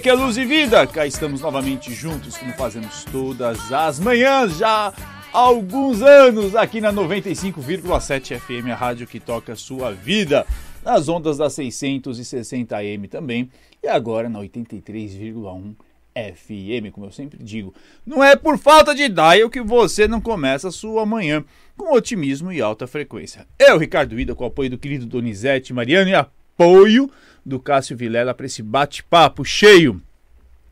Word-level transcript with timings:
que 0.00 0.08
é 0.08 0.12
Luz 0.12 0.36
e 0.36 0.44
Vida, 0.44 0.84
cá 0.88 1.06
estamos 1.06 1.40
novamente 1.40 1.94
juntos, 1.94 2.36
como 2.36 2.52
fazemos 2.54 3.04
todas 3.04 3.72
as 3.72 4.00
manhãs, 4.00 4.58
já 4.58 4.88
há 4.88 4.92
alguns 5.32 6.02
anos, 6.02 6.56
aqui 6.56 6.80
na 6.80 6.92
95,7 6.92 8.40
FM, 8.40 8.70
a 8.72 8.74
rádio 8.74 9.06
que 9.06 9.20
toca 9.20 9.52
a 9.52 9.56
sua 9.56 9.92
vida, 9.92 10.44
nas 10.84 11.08
ondas 11.08 11.38
da 11.38 11.48
660 11.48 12.76
AM 12.76 13.06
também, 13.06 13.48
e 13.80 13.86
agora 13.86 14.28
na 14.28 14.40
83,1 14.40 15.76
FM, 16.34 16.92
como 16.92 17.06
eu 17.06 17.12
sempre 17.12 17.40
digo. 17.40 17.72
Não 18.04 18.22
é 18.22 18.34
por 18.34 18.58
falta 18.58 18.94
de 18.94 19.08
dial 19.08 19.48
que 19.48 19.60
você 19.60 20.08
não 20.08 20.20
começa 20.20 20.68
a 20.68 20.72
sua 20.72 21.06
manhã 21.06 21.44
com 21.76 21.94
otimismo 21.94 22.52
e 22.52 22.60
alta 22.60 22.88
frequência. 22.88 23.46
Eu, 23.58 23.78
Ricardo 23.78 24.18
Ida, 24.18 24.34
com 24.34 24.42
o 24.42 24.48
apoio 24.48 24.70
do 24.70 24.78
querido 24.78 25.06
Donizete 25.06 25.72
Mariano 25.72 26.10
e 26.10 26.14
apoio 26.54 27.10
do 27.44 27.58
Cássio 27.58 27.96
Vilela 27.96 28.32
para 28.32 28.46
esse 28.46 28.62
bate-papo 28.62 29.44
cheio 29.44 30.00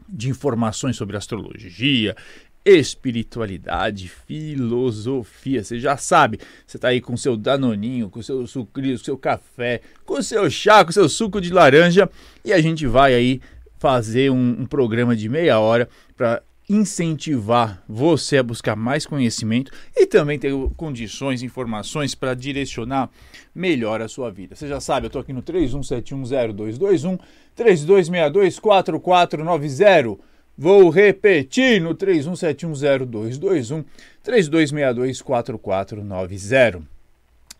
de 0.08 0.30
informações 0.30 0.96
sobre 0.96 1.16
astrologia, 1.16 2.16
espiritualidade, 2.64 4.08
filosofia. 4.08 5.64
Você 5.64 5.80
já 5.80 5.96
sabe, 5.96 6.38
você 6.66 6.76
está 6.76 6.88
aí 6.88 7.00
com 7.00 7.16
seu 7.16 7.36
danoninho, 7.36 8.08
com 8.08 8.22
seu 8.22 8.46
sucrilho, 8.46 8.98
seu 8.98 9.18
café, 9.18 9.80
com 10.04 10.22
seu 10.22 10.48
chá, 10.50 10.84
com 10.84 10.92
seu 10.92 11.08
suco 11.08 11.40
de 11.40 11.52
laranja 11.52 12.08
e 12.44 12.52
a 12.52 12.60
gente 12.60 12.86
vai 12.86 13.14
aí 13.14 13.40
fazer 13.78 14.30
um, 14.30 14.60
um 14.60 14.66
programa 14.66 15.16
de 15.16 15.28
meia 15.28 15.58
hora 15.58 15.88
para 16.16 16.42
incentivar 16.72 17.84
você 17.86 18.38
a 18.38 18.42
buscar 18.42 18.74
mais 18.74 19.04
conhecimento 19.04 19.70
e 19.94 20.06
também 20.06 20.38
ter 20.38 20.50
condições, 20.76 21.42
informações 21.42 22.14
para 22.14 22.32
direcionar 22.34 23.10
melhor 23.54 24.00
a 24.00 24.08
sua 24.08 24.30
vida. 24.30 24.56
Você 24.56 24.66
já 24.66 24.80
sabe, 24.80 25.04
eu 25.04 25.08
estou 25.08 25.20
aqui 25.20 25.34
no 25.34 25.42
31710221, 25.42 27.20
32624490. 27.56 30.18
Vou 30.56 30.88
repetir 30.90 31.80
no 31.80 31.94
31710221, 31.94 33.84
32624490. 34.24 36.82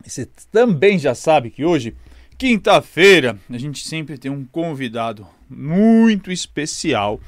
Você 0.03 0.27
também 0.51 0.97
já 0.97 1.13
sabe 1.15 1.51
que 1.51 1.63
hoje, 1.63 1.95
quinta-feira, 2.37 3.37
a 3.49 3.57
gente 3.57 3.87
sempre 3.87 4.17
tem 4.17 4.29
um 4.31 4.43
convidado 4.45 5.25
muito 5.49 6.31
especial 6.31 7.19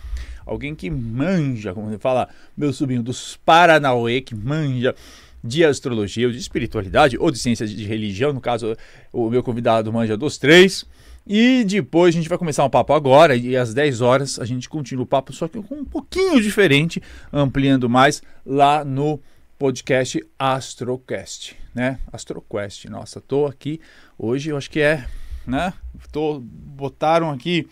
alguém 0.46 0.76
que 0.76 0.90
manja, 0.90 1.74
como 1.74 1.90
você 1.90 1.98
fala, 1.98 2.30
meu 2.56 2.72
sobrinho 2.72 3.02
dos 3.02 3.38
Paranauê, 3.46 4.22
que 4.22 4.36
manja 4.36 4.96
de 5.44 5.64
astrologia, 5.64 6.26
ou 6.26 6.32
de 6.32 6.40
espiritualidade, 6.40 7.18
ou 7.20 7.30
de 7.30 7.38
ciência 7.38 7.68
de 7.68 7.86
religião, 7.86 8.34
no 8.34 8.42
caso, 8.42 8.76
o 9.14 9.30
meu 9.30 9.44
convidado 9.44 9.94
manja 9.94 10.18
dos 10.18 10.38
três. 10.38 10.86
E 11.28 11.64
depois 11.64 12.14
a 12.14 12.18
gente 12.18 12.30
vai 12.30 12.38
começar 12.38 12.64
um 12.64 12.70
papo 12.70 12.94
agora, 12.94 13.36
e 13.36 13.56
às 13.56 13.74
10 13.74 14.02
horas 14.02 14.40
a 14.40 14.46
gente 14.46 14.70
continua 14.70 15.04
o 15.04 15.08
papo, 15.08 15.34
só 15.34 15.48
que 15.48 15.62
com 15.62 15.76
um 15.76 15.86
pouquinho 15.86 16.42
diferente, 16.42 17.02
ampliando 17.32 17.90
mais 17.90 18.22
lá 18.46 18.84
no 18.86 19.20
podcast 19.58 20.24
Astrocast, 20.38 21.56
né? 21.74 22.00
Astroquest. 22.12 22.86
Nossa, 22.86 23.22
tô 23.22 23.46
aqui 23.46 23.80
hoje, 24.18 24.50
eu 24.50 24.58
acho 24.58 24.70
que 24.70 24.80
é, 24.80 25.06
né? 25.48 25.74
Tô 26.12 26.40
botaram 26.40 27.32
aqui 27.32 27.68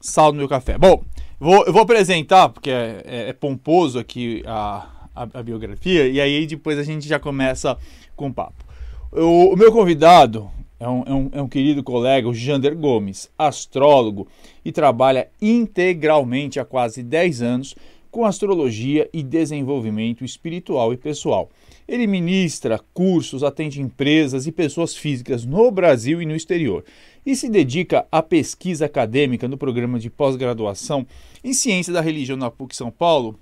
sal 0.00 0.32
no 0.32 0.38
meu 0.38 0.48
café. 0.48 0.78
Bom, 0.78 1.04
vou, 1.38 1.64
eu 1.64 1.72
vou 1.72 1.82
apresentar, 1.82 2.48
porque 2.48 2.70
é, 2.70 3.02
é, 3.04 3.28
é 3.28 3.32
pomposo 3.32 3.98
aqui 3.98 4.42
a, 4.46 5.08
a, 5.14 5.22
a, 5.34 5.42
biografia, 5.42 6.08
e 6.08 6.20
aí 6.20 6.46
depois 6.46 6.78
a 6.78 6.82
gente 6.82 7.06
já 7.06 7.18
começa 7.18 7.76
com 8.16 8.28
o 8.28 8.34
papo. 8.34 8.64
O, 9.12 9.54
o 9.54 9.56
meu 9.56 9.72
convidado 9.72 10.50
é 10.80 10.88
um, 10.88 11.02
é, 11.04 11.12
um, 11.12 11.30
é 11.32 11.42
um 11.42 11.48
querido 11.48 11.82
colega, 11.82 12.28
o 12.28 12.34
Jander 12.34 12.76
Gomes, 12.76 13.30
astrólogo, 13.36 14.28
e 14.64 14.70
trabalha 14.70 15.28
integralmente 15.40 16.60
há 16.60 16.64
quase 16.64 17.02
10 17.02 17.42
anos 17.42 17.74
com 18.10 18.24
astrologia 18.24 19.08
e 19.12 19.22
desenvolvimento 19.22 20.24
espiritual 20.24 20.92
e 20.92 20.96
pessoal. 20.96 21.50
Ele 21.86 22.06
ministra 22.06 22.80
cursos, 22.92 23.42
atende 23.42 23.80
empresas 23.80 24.46
e 24.46 24.52
pessoas 24.52 24.96
físicas 24.96 25.44
no 25.44 25.70
Brasil 25.70 26.20
e 26.20 26.26
no 26.26 26.34
exterior 26.34 26.84
e 27.28 27.36
se 27.36 27.46
dedica 27.46 28.06
à 28.10 28.22
pesquisa 28.22 28.86
acadêmica 28.86 29.46
no 29.46 29.58
programa 29.58 29.98
de 29.98 30.08
pós-graduação 30.08 31.06
em 31.44 31.52
Ciência 31.52 31.92
da 31.92 32.00
Religião 32.00 32.38
na 32.38 32.50
PUC 32.50 32.74
São 32.74 32.90
Paulo, 32.90 33.38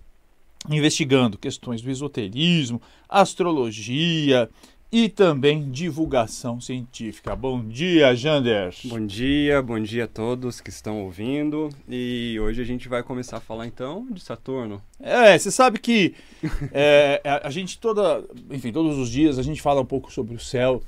investigando 0.69 1.39
questões 1.39 1.81
do 1.81 1.89
esoterismo, 1.89 2.83
astrologia 3.09 4.51
e 4.91 5.09
também 5.09 5.71
divulgação 5.71 6.61
científica. 6.61 7.37
Bom 7.37 7.65
dia, 7.65 8.13
Jander. 8.17 8.75
Bom 8.87 9.07
dia, 9.07 9.63
bom 9.63 9.79
dia 9.79 10.07
a 10.07 10.09
todos 10.09 10.61
que 10.61 10.71
estão 10.71 11.05
ouvindo. 11.05 11.69
E 11.89 12.37
hoje 12.41 12.61
a 12.61 12.65
gente 12.65 12.89
vai 12.89 13.05
começar 13.05 13.37
a 13.37 13.41
falar 13.41 13.69
então 13.69 14.05
de 14.11 14.21
Saturno. 14.21 14.83
É, 14.99 15.39
você 15.39 15.53
sabe 15.53 15.79
que 15.79 16.13
é, 16.75 17.21
a 17.25 17.51
gente 17.51 17.79
toda, 17.79 18.25
enfim, 18.51 18.73
todos 18.73 18.99
os 18.99 19.09
dias 19.09 19.39
a 19.39 19.45
gente 19.45 19.63
fala 19.63 19.81
um 19.81 19.87
pouco 19.87 20.13
sobre 20.13 20.35
o 20.35 20.41
céu 20.41 20.83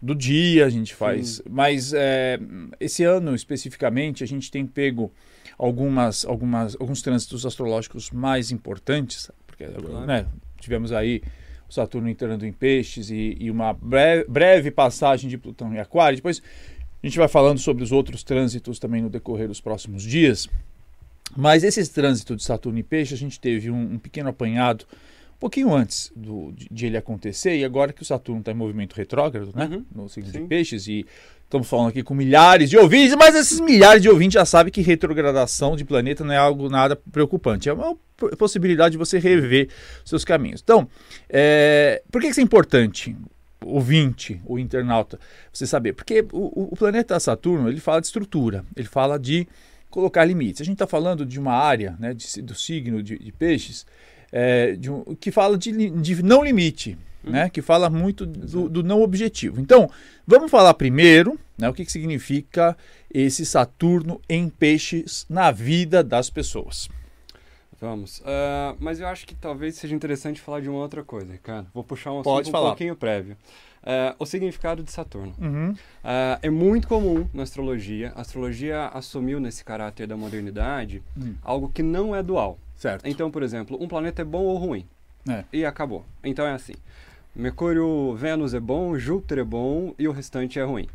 do 0.00 0.14
dia 0.14 0.66
a 0.66 0.70
gente 0.70 0.94
faz. 0.94 1.36
Sim. 1.36 1.42
Mas 1.48 1.92
é, 1.92 2.38
esse 2.78 3.04
ano 3.04 3.34
especificamente 3.34 4.22
a 4.22 4.26
gente 4.26 4.50
tem 4.50 4.66
pego 4.66 5.12
algumas, 5.58 6.24
algumas, 6.24 6.76
alguns 6.80 7.02
trânsitos 7.02 7.46
astrológicos 7.46 8.10
mais 8.10 8.50
importantes, 8.50 9.30
porque 9.46 9.64
claro. 9.64 10.06
né, 10.06 10.26
tivemos 10.60 10.92
aí 10.92 11.22
o 11.68 11.72
Saturno 11.72 12.08
entrando 12.08 12.44
em 12.44 12.52
peixes 12.52 13.10
e, 13.10 13.36
e 13.40 13.50
uma 13.50 13.72
breve, 13.72 14.24
breve, 14.28 14.70
passagem 14.70 15.30
de 15.30 15.38
Plutão 15.38 15.72
em 15.72 15.78
Aquário. 15.78 16.16
Depois 16.16 16.42
a 17.02 17.06
gente 17.06 17.18
vai 17.18 17.28
falando 17.28 17.58
sobre 17.58 17.82
os 17.82 17.92
outros 17.92 18.22
trânsitos 18.22 18.78
também 18.78 19.02
no 19.02 19.10
decorrer 19.10 19.48
dos 19.48 19.60
próximos 19.60 20.02
dias. 20.02 20.48
Mas 21.36 21.64
esses 21.64 21.88
trânsitos 21.88 22.38
de 22.38 22.42
Saturno 22.44 22.78
em 22.78 22.82
peixe, 22.82 23.14
a 23.14 23.16
gente 23.16 23.40
teve 23.40 23.70
um, 23.70 23.94
um 23.94 23.98
pequeno 23.98 24.28
apanhado 24.28 24.86
pouquinho 25.44 25.74
antes 25.74 26.10
do, 26.16 26.52
de, 26.52 26.66
de, 26.70 26.86
ele 26.86 26.96
acontecer, 26.96 27.54
e 27.54 27.64
agora 27.66 27.92
que 27.92 28.00
o 28.00 28.04
Saturno 28.04 28.40
está 28.40 28.50
em 28.50 28.54
movimento 28.54 28.94
retrógrado, 28.94 29.52
né? 29.54 29.68
Uhum. 29.70 29.84
No 29.94 30.08
signo 30.08 30.30
Sim. 30.30 30.40
de 30.40 30.48
peixes, 30.48 30.88
e 30.88 31.04
estamos 31.44 31.68
falando 31.68 31.88
aqui 31.88 32.02
com 32.02 32.14
milhares 32.14 32.70
de 32.70 32.78
ouvintes, 32.78 33.14
mas 33.14 33.34
esses 33.34 33.60
milhares 33.60 34.00
de 34.00 34.08
ouvintes 34.08 34.32
já 34.32 34.46
sabem 34.46 34.72
que 34.72 34.80
retrogradação 34.80 35.76
de 35.76 35.84
planeta 35.84 36.24
não 36.24 36.32
é 36.32 36.38
algo 36.38 36.70
nada 36.70 36.96
preocupante. 36.96 37.68
É 37.68 37.74
uma 37.74 37.94
possibilidade 38.38 38.92
de 38.92 38.98
você 38.98 39.18
rever 39.18 39.68
seus 40.02 40.24
caminhos. 40.24 40.62
Então, 40.64 40.88
é, 41.28 42.02
por 42.10 42.22
que 42.22 42.28
isso 42.28 42.40
é 42.40 42.42
importante? 42.42 43.14
ouvinte, 43.66 44.42
o 44.44 44.58
internauta, 44.58 45.18
você 45.50 45.66
saber. 45.66 45.94
Porque 45.94 46.20
o, 46.32 46.72
o, 46.72 46.76
planeta 46.76 47.18
Saturno, 47.18 47.66
ele 47.70 47.80
fala 47.80 47.98
de 47.98 48.06
estrutura, 48.08 48.62
ele 48.76 48.86
fala 48.86 49.18
de 49.18 49.48
colocar 49.88 50.22
limites. 50.22 50.60
A 50.60 50.64
gente 50.64 50.74
está 50.74 50.86
falando 50.86 51.24
de 51.24 51.40
uma 51.40 51.54
área 51.54 51.96
né, 51.98 52.12
de, 52.12 52.42
do 52.42 52.54
signo 52.54 53.02
de, 53.02 53.18
de 53.18 53.32
peixes 53.32 53.86
é, 54.32 54.76
um, 54.88 55.14
que 55.14 55.30
fala 55.30 55.56
de, 55.56 55.90
de 55.90 56.22
não 56.22 56.44
limite, 56.44 56.98
hum. 57.24 57.30
né? 57.30 57.48
que 57.48 57.62
fala 57.62 57.88
muito 57.88 58.26
do, 58.26 58.68
do, 58.68 58.82
não 58.82 59.02
objetivo. 59.02 59.60
Então, 59.60 59.90
vamos 60.26 60.50
falar 60.50 60.74
primeiro 60.74 61.38
né, 61.58 61.68
o 61.68 61.72
que, 61.72 61.84
que 61.84 61.92
significa 61.92 62.76
esse 63.12 63.46
Saturno 63.46 64.20
em 64.28 64.48
peixes 64.48 65.24
na 65.28 65.50
vida 65.50 66.02
das 66.02 66.28
pessoas. 66.30 66.88
Vamos. 67.80 68.20
Uh, 68.20 68.76
mas 68.80 68.98
eu 68.98 69.06
acho 69.06 69.26
que 69.26 69.34
talvez 69.34 69.74
seja 69.76 69.94
interessante 69.94 70.40
falar 70.40 70.60
de 70.60 70.68
uma 70.68 70.78
outra 70.78 71.04
coisa, 71.04 71.30
Ricardo. 71.30 71.68
Vou 71.74 71.84
puxar 71.84 72.12
um 72.12 72.20
assunto 72.20 72.48
um 72.48 72.52
pouquinho 72.52 72.96
prévio. 72.96 73.36
Uh, 73.82 74.16
o 74.18 74.24
significado 74.24 74.82
de 74.82 74.90
Saturno. 74.90 75.34
Uhum. 75.38 75.72
Uh, 75.72 75.76
é 76.40 76.48
muito 76.48 76.88
comum 76.88 77.28
na 77.34 77.42
astrologia. 77.42 78.12
A 78.16 78.22
astrologia 78.22 78.86
assumiu 78.86 79.38
nesse 79.38 79.62
caráter 79.62 80.06
da 80.06 80.16
modernidade 80.16 81.02
uhum. 81.14 81.34
algo 81.42 81.68
que 81.68 81.82
não 81.82 82.16
é 82.16 82.22
dual. 82.22 82.58
Certo. 82.76 83.06
Então, 83.06 83.30
por 83.30 83.42
exemplo, 83.42 83.76
um 83.80 83.88
planeta 83.88 84.22
é 84.22 84.24
bom 84.24 84.42
ou 84.42 84.56
ruim. 84.56 84.86
É. 85.28 85.44
E 85.52 85.64
acabou. 85.64 86.04
Então 86.22 86.46
é 86.46 86.52
assim. 86.52 86.74
Mercúrio, 87.34 88.14
Vênus 88.14 88.54
é 88.54 88.60
bom, 88.60 88.96
Júpiter 88.96 89.38
é 89.38 89.44
bom 89.44 89.94
e 89.98 90.06
o 90.06 90.12
restante 90.12 90.58
é 90.58 90.62
ruim. 90.62 90.88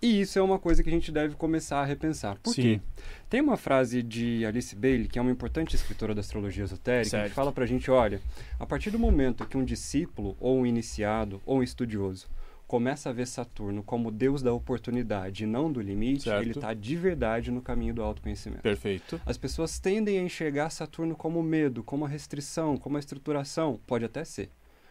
E 0.00 0.20
isso 0.20 0.38
é 0.38 0.42
uma 0.42 0.58
coisa 0.58 0.82
que 0.82 0.88
a 0.88 0.92
gente 0.92 1.10
deve 1.10 1.34
começar 1.34 1.80
a 1.80 1.84
repensar. 1.84 2.38
Por 2.42 2.54
Sim. 2.54 2.62
quê? 2.62 2.80
Tem 3.28 3.40
uma 3.40 3.56
frase 3.56 4.00
de 4.02 4.46
Alice 4.46 4.74
Bailey, 4.74 5.08
que 5.08 5.18
é 5.18 5.22
uma 5.22 5.30
importante 5.30 5.74
escritora 5.74 6.14
da 6.14 6.20
astrologia 6.20 6.64
esotérica, 6.64 7.10
certo. 7.10 7.28
que 7.28 7.34
fala 7.34 7.50
pra 7.50 7.66
gente, 7.66 7.90
olha, 7.90 8.20
a 8.60 8.64
partir 8.64 8.90
do 8.90 8.98
momento 8.98 9.44
que 9.44 9.56
um 9.56 9.64
discípulo, 9.64 10.36
ou 10.40 10.58
um 10.58 10.66
iniciado, 10.66 11.42
ou 11.44 11.58
um 11.58 11.62
estudioso, 11.62 12.28
começa 12.68 13.08
a 13.08 13.12
ver 13.14 13.26
Saturno 13.26 13.82
como 13.82 14.10
Deus 14.10 14.42
da 14.42 14.52
oportunidade 14.52 15.44
e 15.44 15.46
não 15.46 15.72
do 15.72 15.80
limite, 15.80 16.24
certo. 16.24 16.42
ele 16.42 16.50
está 16.50 16.74
de 16.74 16.94
verdade 16.96 17.50
no 17.50 17.62
caminho 17.62 17.94
do 17.94 18.02
autoconhecimento. 18.02 18.62
Perfeito. 18.62 19.18
As 19.24 19.38
pessoas 19.38 19.78
tendem 19.78 20.18
a 20.18 20.22
enxergar 20.22 20.68
Saturno 20.68 21.16
como 21.16 21.42
medo, 21.42 21.82
como 21.82 22.04
a 22.04 22.08
restrição, 22.08 22.76
como 22.76 22.98
a 22.98 23.00
estruturação. 23.00 23.80
Pode 23.86 24.04
até 24.04 24.22
ser. 24.22 24.50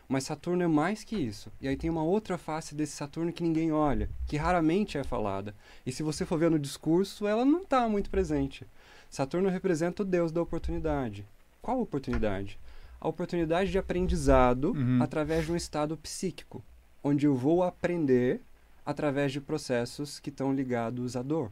Mas 0.10 0.24
Saturno 0.24 0.64
é 0.64 0.68
mais 0.68 1.04
que 1.04 1.16
isso. 1.16 1.52
E 1.62 1.68
aí 1.68 1.78
tem 1.78 1.90
uma 1.90 2.04
outra 2.04 2.36
face 2.36 2.74
desse 2.74 2.94
Saturno 2.94 3.32
que 3.32 3.44
ninguém 3.44 3.72
olha, 3.72 4.10
que 4.26 4.38
raramente 4.38 4.98
é 4.98 5.04
falada. 5.04 5.54
E 5.86 5.92
se 5.92 6.02
você 6.02 6.26
for 6.26 6.40
ver 6.40 6.50
no 6.50 6.58
discurso, 6.58 7.28
ela 7.28 7.46
não 7.46 7.62
está 7.62 7.88
muito 7.88 8.10
presente. 8.10 8.66
Saturno 9.08 9.50
representa 9.50 10.02
o 10.02 10.06
Deus 10.06 10.32
da 10.32 10.42
oportunidade. 10.42 11.28
Qual 11.62 11.80
oportunidade? 11.80 12.60
A 13.00 13.08
oportunidade 13.08 13.70
de 13.70 13.78
aprendizado 13.78 14.72
uhum. 14.72 15.00
através 15.00 15.46
de 15.46 15.52
um 15.52 15.56
estado 15.56 15.96
psíquico 15.96 16.64
onde 17.04 17.26
eu 17.26 17.36
vou 17.36 17.64
aprender 17.64 18.42
através 18.86 19.32
de 19.32 19.42
processos 19.42 20.20
que 20.20 20.30
estão 20.30 20.54
ligados 20.54 21.16
à 21.16 21.22
dor, 21.22 21.52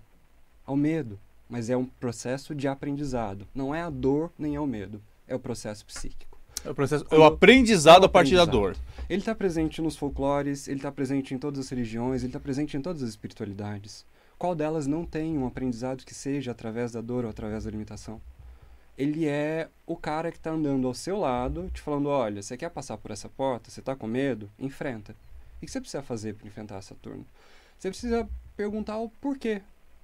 ao 0.66 0.76
medo, 0.76 1.20
mas 1.50 1.70
é 1.70 1.78
um 1.78 1.86
processo 1.86 2.56
de 2.56 2.68
aprendizado. 2.68 3.48
Não 3.54 3.74
é 3.74 3.82
a 3.82 3.90
dor 3.90 4.32
nem 4.38 4.56
é 4.56 4.60
o 4.60 4.68
medo, 4.68 5.02
é 5.28 5.36
o 5.36 5.40
processo 5.40 5.86
psíquico. 5.86 6.38
É 6.64 6.70
o, 6.70 6.74
processo, 6.74 7.06
é 7.12 7.16
o 7.16 7.24
aprendizado 7.24 8.04
o 8.04 8.06
a 8.06 8.10
partir 8.10 8.36
da 8.36 8.46
dor. 8.46 8.76
Ele 9.08 9.20
está 9.20 9.36
presente 9.36 9.82
nos 9.82 9.96
folclores, 9.96 10.68
ele 10.68 10.78
está 10.78 10.92
presente 10.92 11.34
em 11.34 11.38
todas 11.38 11.60
as 11.60 11.70
religiões, 11.70 12.22
ele 12.22 12.30
está 12.30 12.40
presente 12.40 12.76
em 12.76 12.82
todas 12.82 13.04
as 13.04 13.10
espiritualidades. 13.10 14.06
Qual 14.38 14.56
delas 14.56 14.88
não 14.88 15.06
tem 15.06 15.38
um 15.38 15.46
aprendizado 15.46 16.04
que 16.04 16.14
seja 16.14 16.52
através 16.52 16.92
da 16.92 17.02
dor 17.02 17.24
ou 17.24 17.30
através 17.30 17.66
da 17.66 17.72
limitação? 17.72 18.20
Ele 18.98 19.28
é 19.28 19.70
o 19.86 19.96
cara 19.96 20.32
que 20.32 20.38
está 20.38 20.52
andando 20.52 20.88
ao 20.88 20.94
seu 20.94 21.20
lado, 21.20 21.70
te 21.74 21.82
falando: 21.82 22.08
olha, 22.08 22.42
você 22.42 22.58
quer 22.58 22.70
passar 22.70 22.98
por 22.98 23.12
essa 23.12 23.30
porta? 23.30 23.70
Você 23.70 23.82
está 23.82 23.96
com 23.96 24.08
medo? 24.08 24.50
Enfrenta. 24.58 25.16
O 25.66 25.68
que 25.68 25.72
você 25.72 25.82
precisa 25.82 26.04
fazer 26.04 26.36
para 26.36 26.48
enfrentar 26.48 26.80
Saturno? 26.84 27.26
Você 27.80 27.90
precisa 27.90 28.30
perguntar 28.56 29.00
o 29.00 29.10
porquê. 29.10 29.64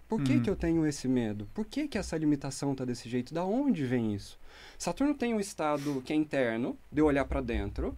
Por 0.10 0.22
que, 0.24 0.34
uhum. 0.34 0.42
que 0.42 0.50
eu 0.50 0.56
tenho 0.56 0.88
esse 0.88 1.08
medo? 1.08 1.48
Por 1.54 1.66
que, 1.66 1.88
que 1.88 2.00
essa 2.00 2.18
limitação 2.18 2.72
está 2.72 2.84
desse 2.84 3.08
jeito? 3.08 3.32
Da 3.32 3.46
onde 3.46 3.86
vem 3.86 4.16
isso? 4.16 4.40
Saturno 4.78 5.14
tem 5.14 5.36
um 5.36 5.40
estado 5.40 6.02
que 6.04 6.12
é 6.12 6.16
interno, 6.16 6.76
de 6.92 7.00
olhar 7.00 7.26
para 7.26 7.42
dentro. 7.42 7.96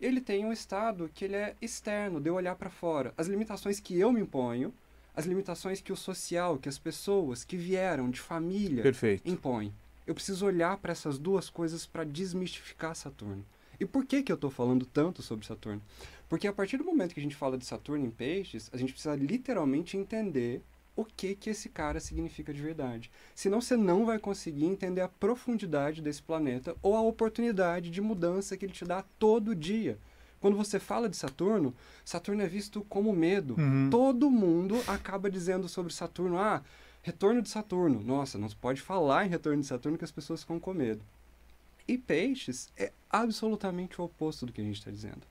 Ele 0.00 0.20
tem 0.20 0.44
um 0.44 0.52
estado 0.52 1.08
que 1.14 1.24
ele 1.24 1.36
é 1.36 1.54
externo, 1.62 2.20
de 2.20 2.28
olhar 2.28 2.56
para 2.56 2.68
fora. 2.68 3.14
As 3.16 3.28
limitações 3.28 3.78
que 3.78 3.98
eu 3.98 4.12
me 4.12 4.20
imponho, 4.20 4.74
as 5.14 5.24
limitações 5.24 5.80
que 5.80 5.92
o 5.92 5.96
social, 5.96 6.58
que 6.58 6.68
as 6.68 6.78
pessoas 6.78 7.44
que 7.44 7.56
vieram 7.56 8.10
de 8.10 8.20
família 8.20 8.82
Perfeito. 8.82 9.30
impõem. 9.30 9.72
Eu 10.04 10.14
preciso 10.14 10.44
olhar 10.44 10.76
para 10.78 10.90
essas 10.90 11.16
duas 11.16 11.48
coisas 11.48 11.86
para 11.86 12.02
desmistificar 12.02 12.96
Saturno. 12.96 13.44
E 13.78 13.84
por 13.84 14.04
que, 14.04 14.22
que 14.22 14.30
eu 14.30 14.36
estou 14.36 14.50
falando 14.50 14.86
tanto 14.86 15.22
sobre 15.22 15.46
Saturno? 15.46 15.82
Porque 16.28 16.48
a 16.48 16.52
partir 16.52 16.76
do 16.76 16.84
momento 16.84 17.14
que 17.14 17.20
a 17.20 17.22
gente 17.22 17.36
fala 17.36 17.58
de 17.58 17.64
Saturno 17.64 18.04
em 18.04 18.10
peixes, 18.10 18.70
a 18.72 18.76
gente 18.76 18.92
precisa 18.92 19.14
literalmente 19.14 19.96
entender 19.96 20.62
o 20.96 21.04
que 21.04 21.34
que 21.34 21.50
esse 21.50 21.68
cara 21.68 21.98
significa 22.00 22.52
de 22.52 22.62
verdade. 22.62 23.10
Senão 23.34 23.60
você 23.60 23.76
não 23.76 24.06
vai 24.06 24.18
conseguir 24.18 24.64
entender 24.64 25.00
a 25.00 25.08
profundidade 25.08 26.00
desse 26.00 26.22
planeta 26.22 26.76
ou 26.82 26.96
a 26.96 27.02
oportunidade 27.02 27.90
de 27.90 28.00
mudança 28.00 28.56
que 28.56 28.64
ele 28.64 28.72
te 28.72 28.84
dá 28.84 29.04
todo 29.18 29.54
dia. 29.54 29.98
Quando 30.40 30.56
você 30.56 30.78
fala 30.78 31.08
de 31.08 31.16
Saturno, 31.16 31.74
Saturno 32.04 32.42
é 32.42 32.46
visto 32.46 32.84
como 32.88 33.12
medo. 33.12 33.56
Uhum. 33.58 33.88
Todo 33.90 34.30
mundo 34.30 34.76
acaba 34.86 35.30
dizendo 35.30 35.68
sobre 35.68 35.92
Saturno, 35.92 36.38
ah, 36.38 36.62
retorno 37.02 37.40
de 37.40 37.48
Saturno. 37.48 38.02
Nossa, 38.02 38.38
não 38.38 38.48
se 38.48 38.56
pode 38.56 38.80
falar 38.80 39.26
em 39.26 39.30
retorno 39.30 39.60
de 39.62 39.66
Saturno 39.66 39.98
que 39.98 40.04
as 40.04 40.12
pessoas 40.12 40.42
ficam 40.42 40.60
com 40.60 40.74
medo. 40.74 41.02
E 41.88 41.98
peixes 41.98 42.68
é 42.76 42.92
absolutamente 43.10 44.00
o 44.00 44.04
oposto 44.04 44.46
do 44.46 44.52
que 44.52 44.60
a 44.60 44.64
gente 44.64 44.78
está 44.78 44.90
dizendo. 44.90 45.22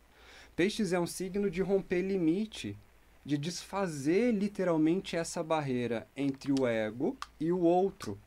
Peixes 0.56 0.94
é 0.94 1.00
um 1.00 1.08
signo 1.08 1.50
de 1.50 1.64
romper 1.64 2.04
limite 2.04 2.78
de 3.26 3.40
desfazer 3.40 4.32
literalmente 4.32 5.16
essa 5.16 5.42
barreira 5.42 6.08
entre 6.16 6.52
o 6.52 6.68
ego 6.68 7.18
e 7.40 7.52
o 7.52 7.62
outro. 7.62 8.20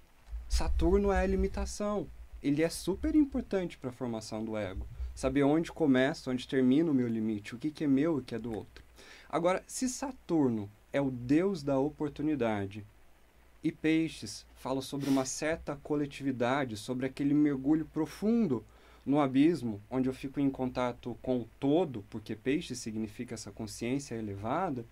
Saturno 0.48 1.12
é 1.12 1.20
a 1.20 1.26
limitação. 1.26 2.08
Ele 2.42 2.64
é 2.64 2.68
super 2.68 3.14
importante 3.14 3.78
para 3.78 3.90
a 3.90 3.92
formação 3.92 4.44
do 4.44 4.56
ego. 4.56 4.86
Saber 5.14 5.44
onde 5.44 5.70
começa, 5.70 6.30
onde 6.30 6.48
termina 6.48 6.90
o 6.90 6.94
meu 6.94 7.06
limite, 7.06 7.54
o 7.54 7.58
que, 7.58 7.70
que 7.70 7.84
é 7.84 7.86
meu 7.86 8.16
e 8.16 8.20
o 8.20 8.24
que 8.24 8.34
é 8.34 8.38
do 8.38 8.52
outro. 8.52 8.82
Agora, 9.28 9.62
se 9.66 9.88
Saturno 9.88 10.68
é 10.92 11.00
o 11.00 11.10
deus 11.10 11.62
da 11.62 11.78
oportunidade 11.78 12.84
e 13.62 13.70
Peixes 13.70 14.44
fala 14.56 14.82
sobre 14.82 15.08
uma 15.08 15.24
certa 15.24 15.76
coletividade, 15.76 16.76
sobre 16.76 17.06
aquele 17.06 17.34
mergulho 17.34 17.84
profundo 17.84 18.64
no 19.06 19.20
abismo, 19.20 19.80
onde 19.88 20.08
eu 20.08 20.12
fico 20.12 20.40
em 20.40 20.50
contato 20.50 21.16
com 21.22 21.38
o 21.38 21.48
todo, 21.60 22.04
porque 22.10 22.34
peixe 22.34 22.74
significa 22.74 23.34
essa 23.34 23.52
consciência 23.52 24.16
elevada, 24.16 24.84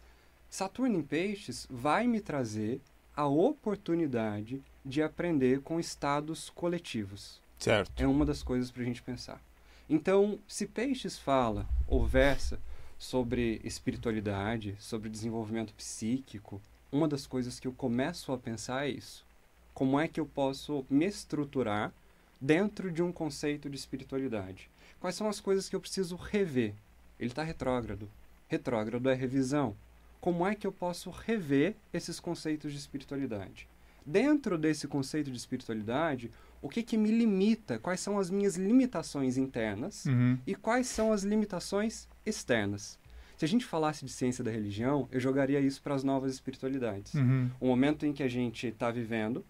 Saturno 0.49 0.96
em 0.96 1.02
peixes 1.02 1.66
vai 1.69 2.06
me 2.06 2.20
trazer 2.20 2.81
a 3.16 3.26
oportunidade 3.26 4.62
de 4.84 5.02
aprender 5.02 5.61
com 5.62 5.81
estados 5.81 6.49
coletivos. 6.50 7.40
Certo. 7.58 8.00
É 8.00 8.06
uma 8.06 8.25
das 8.25 8.43
coisas 8.43 8.70
para 8.70 8.82
a 8.82 8.84
gente 8.84 9.02
pensar. 9.02 9.43
Então, 9.88 10.38
se 10.46 10.67
Peixes 10.67 11.19
fala 11.19 11.69
ou 11.87 12.06
versa 12.06 12.60
sobre 12.99 13.60
espiritualidade, 13.64 14.76
sobre 14.78 15.08
desenvolvimento 15.08 15.75
psíquico, 15.75 16.60
uma 16.90 17.08
das 17.08 17.26
coisas 17.26 17.58
que 17.58 17.67
eu 17.67 17.72
começo 17.72 18.32
a 18.32 18.38
pensar 18.38 18.87
é 18.87 18.90
isso. 18.90 19.26
Como 19.75 19.99
é 19.99 20.06
que 20.06 20.20
eu 20.20 20.26
posso 20.26 20.87
me 20.88 21.05
estruturar 21.05 21.93
dentro 22.40 22.90
de 22.90 23.02
um 23.02 23.12
conceito 23.12 23.69
de 23.70 23.76
espiritualidade. 23.76 24.70
Quais 25.00 25.16
são 25.16 25.28
as 25.28 25.40
coisas 25.40 25.69
que 25.69 25.76
eu 25.76 25.81
preciso 25.81 26.16
rever? 26.16 26.75
Ele 27.19 27.31
está 27.31 27.42
retrógrado. 27.42 28.08
Retrógrado 28.48 29.08
é 29.08 29.14
revisão. 29.14 29.76
Como 30.20 30.46
é 30.46 30.54
que 30.54 30.66
eu 30.66 30.72
posso 30.72 31.10
rever 31.10 31.76
esses 31.92 32.19
conceitos 32.19 32.72
de 32.72 32.78
espiritualidade? 32.78 33.69
Dentro 34.06 34.56
desse 34.56 34.86
conceito 34.88 35.31
de 35.31 35.36
espiritualidade, 35.36 36.31
o 36.60 36.69
que, 36.69 36.82
que 36.82 36.96
me 36.96 37.10
limita? 37.10 37.78
Quais 37.78 38.00
são 38.00 38.19
as 38.19 38.31
minhas 38.31 38.56
limitações 38.56 39.36
internas 39.36 40.06
uhum. 40.06 40.38
e 40.46 40.54
quais 40.54 40.86
são 40.86 41.12
as 41.12 41.22
limitações 41.22 42.08
externas? 42.25 42.98
Se 43.36 43.44
a 43.44 43.48
gente 43.48 43.64
falasse 43.64 44.04
de 44.04 44.10
ciência 44.10 44.44
da 44.44 44.50
religião, 44.50 45.08
eu 45.10 45.20
jogaria 45.20 45.60
isso 45.60 45.82
para 45.82 45.94
as 45.94 46.04
novas 46.04 46.32
espiritualidades. 46.32 47.14
Uhum. 47.14 47.50
O 47.60 47.66
momento 47.66 48.06
em 48.06 48.12
que 48.12 48.22
a 48.22 48.28
gente 48.28 48.69
está 48.69 48.90
vivendo, 48.90 49.44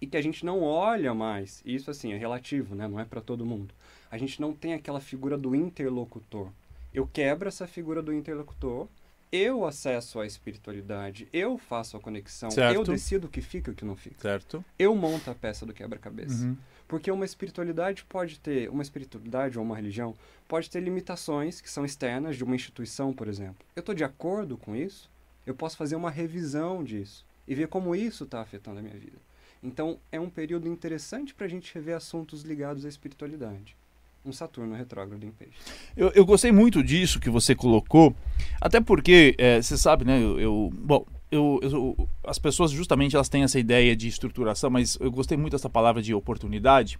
e 0.00 0.06
que 0.06 0.16
a 0.16 0.22
gente 0.22 0.44
não 0.44 0.62
olha 0.62 1.14
mais. 1.14 1.62
Isso 1.64 1.90
assim 1.90 2.12
é 2.12 2.16
relativo, 2.16 2.74
né? 2.74 2.88
Não 2.88 2.98
é 2.98 3.04
para 3.04 3.20
todo 3.20 3.44
mundo. 3.44 3.74
A 4.10 4.18
gente 4.18 4.40
não 4.40 4.52
tem 4.52 4.74
aquela 4.74 5.00
figura 5.00 5.36
do 5.36 5.54
interlocutor. 5.54 6.50
Eu 6.92 7.06
quebro 7.06 7.48
essa 7.48 7.66
figura 7.66 8.02
do 8.02 8.12
interlocutor, 8.12 8.88
eu 9.30 9.64
acesso 9.64 10.18
à 10.18 10.26
espiritualidade, 10.26 11.28
eu 11.32 11.56
faço 11.56 11.96
a 11.96 12.00
conexão, 12.00 12.50
certo. 12.50 12.74
eu 12.74 12.82
decido 12.82 13.28
o 13.28 13.30
que 13.30 13.40
fica 13.40 13.70
e 13.70 13.72
o 13.72 13.76
que 13.76 13.84
não 13.84 13.94
fica. 13.94 14.20
Certo. 14.20 14.64
Eu 14.76 14.94
monto 14.96 15.30
a 15.30 15.34
peça 15.34 15.64
do 15.64 15.72
quebra-cabeça. 15.72 16.44
Uhum. 16.44 16.56
Porque 16.88 17.12
uma 17.12 17.24
espiritualidade 17.24 18.04
pode 18.04 18.40
ter, 18.40 18.68
uma 18.68 18.82
espiritualidade 18.82 19.56
ou 19.56 19.64
uma 19.64 19.76
religião 19.76 20.16
pode 20.48 20.68
ter 20.68 20.80
limitações 20.80 21.60
que 21.60 21.70
são 21.70 21.84
externas 21.84 22.36
de 22.36 22.42
uma 22.42 22.56
instituição, 22.56 23.12
por 23.12 23.28
exemplo. 23.28 23.64
Eu 23.76 23.80
estou 23.80 23.94
de 23.94 24.02
acordo 24.02 24.56
com 24.58 24.74
isso, 24.74 25.08
eu 25.46 25.54
posso 25.54 25.76
fazer 25.76 25.94
uma 25.94 26.10
revisão 26.10 26.82
disso 26.82 27.24
e 27.46 27.54
ver 27.54 27.68
como 27.68 27.94
isso 27.94 28.24
está 28.24 28.40
afetando 28.40 28.80
a 28.80 28.82
minha 28.82 28.96
vida. 28.96 29.18
Então, 29.62 29.98
é 30.10 30.18
um 30.18 30.30
período 30.30 30.68
interessante 30.68 31.34
para 31.34 31.46
a 31.46 31.48
gente 31.48 31.74
rever 31.74 31.94
assuntos 31.94 32.42
ligados 32.42 32.84
à 32.86 32.88
espiritualidade. 32.88 33.76
Um 34.24 34.32
Saturno 34.32 34.74
retrógrado 34.74 35.22
em 35.24 35.30
peixe. 35.30 35.58
Eu, 35.96 36.10
eu 36.10 36.24
gostei 36.24 36.52
muito 36.52 36.82
disso 36.82 37.20
que 37.20 37.30
você 37.30 37.54
colocou, 37.54 38.14
até 38.60 38.80
porque, 38.80 39.34
é, 39.38 39.60
você 39.60 39.76
sabe, 39.76 40.04
né, 40.04 40.22
eu, 40.22 40.38
eu 40.38 40.70
bom, 40.74 41.06
eu, 41.30 41.60
eu, 41.62 42.08
as 42.24 42.38
pessoas 42.38 42.70
justamente 42.70 43.14
elas 43.14 43.28
têm 43.28 43.44
essa 43.44 43.58
ideia 43.58 43.94
de 43.94 44.08
estruturação, 44.08 44.68
mas 44.68 44.98
eu 45.00 45.10
gostei 45.10 45.38
muito 45.38 45.52
dessa 45.52 45.70
palavra 45.70 46.02
de 46.02 46.12
oportunidade, 46.12 46.98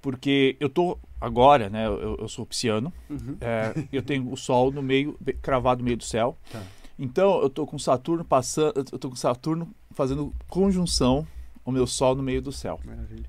porque 0.00 0.56
eu 0.60 0.68
tô 0.68 0.98
agora, 1.20 1.68
né, 1.68 1.86
eu, 1.86 2.16
eu 2.20 2.28
sou 2.28 2.46
pisciano, 2.46 2.92
uhum. 3.10 3.36
é, 3.40 3.72
eu 3.92 4.02
tenho 4.02 4.30
o 4.30 4.36
Sol 4.36 4.70
no 4.70 4.82
meio, 4.82 5.18
cravado 5.42 5.80
no 5.80 5.84
meio 5.84 5.96
do 5.96 6.04
céu, 6.04 6.36
tá. 6.52 6.62
então 6.96 7.40
eu 7.40 7.50
tô 7.50 7.66
com 7.66 7.78
Saturno 7.78 8.24
passando, 8.24 8.72
eu 8.76 8.98
tô 8.98 9.08
com 9.08 9.16
Saturno 9.16 9.68
fazendo 9.92 10.32
conjunção 10.48 11.26
o 11.66 11.72
meu 11.72 11.86
sol 11.86 12.14
no 12.14 12.22
meio 12.22 12.40
do 12.40 12.52
céu. 12.52 12.80
Maravilha. 12.84 13.28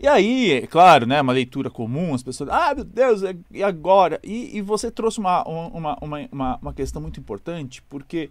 E 0.00 0.06
aí, 0.06 0.52
é 0.52 0.66
claro, 0.66 1.06
né, 1.06 1.20
uma 1.20 1.32
leitura 1.32 1.68
comum, 1.68 2.14
as 2.14 2.22
pessoas, 2.22 2.48
ah, 2.50 2.72
meu 2.72 2.84
Deus, 2.84 3.22
e 3.50 3.64
agora? 3.64 4.20
E, 4.22 4.56
e 4.56 4.62
você 4.62 4.92
trouxe 4.92 5.18
uma, 5.18 5.42
uma, 5.42 5.98
uma, 6.00 6.28
uma, 6.30 6.56
uma 6.62 6.72
questão 6.72 7.02
muito 7.02 7.18
importante, 7.18 7.82
porque 7.82 8.30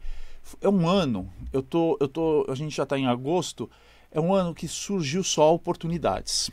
é 0.62 0.70
um 0.70 0.88
ano, 0.88 1.30
eu 1.52 1.62
tô, 1.62 1.98
eu 2.00 2.08
tô, 2.08 2.46
a 2.48 2.56
gente 2.56 2.74
já 2.74 2.84
está 2.84 2.98
em 2.98 3.06
agosto, 3.06 3.70
é 4.10 4.22
um 4.22 4.34
ano 4.34 4.56
que 4.56 4.66
surgiu 4.66 5.22
só 5.24 5.54
oportunidades. 5.54 6.50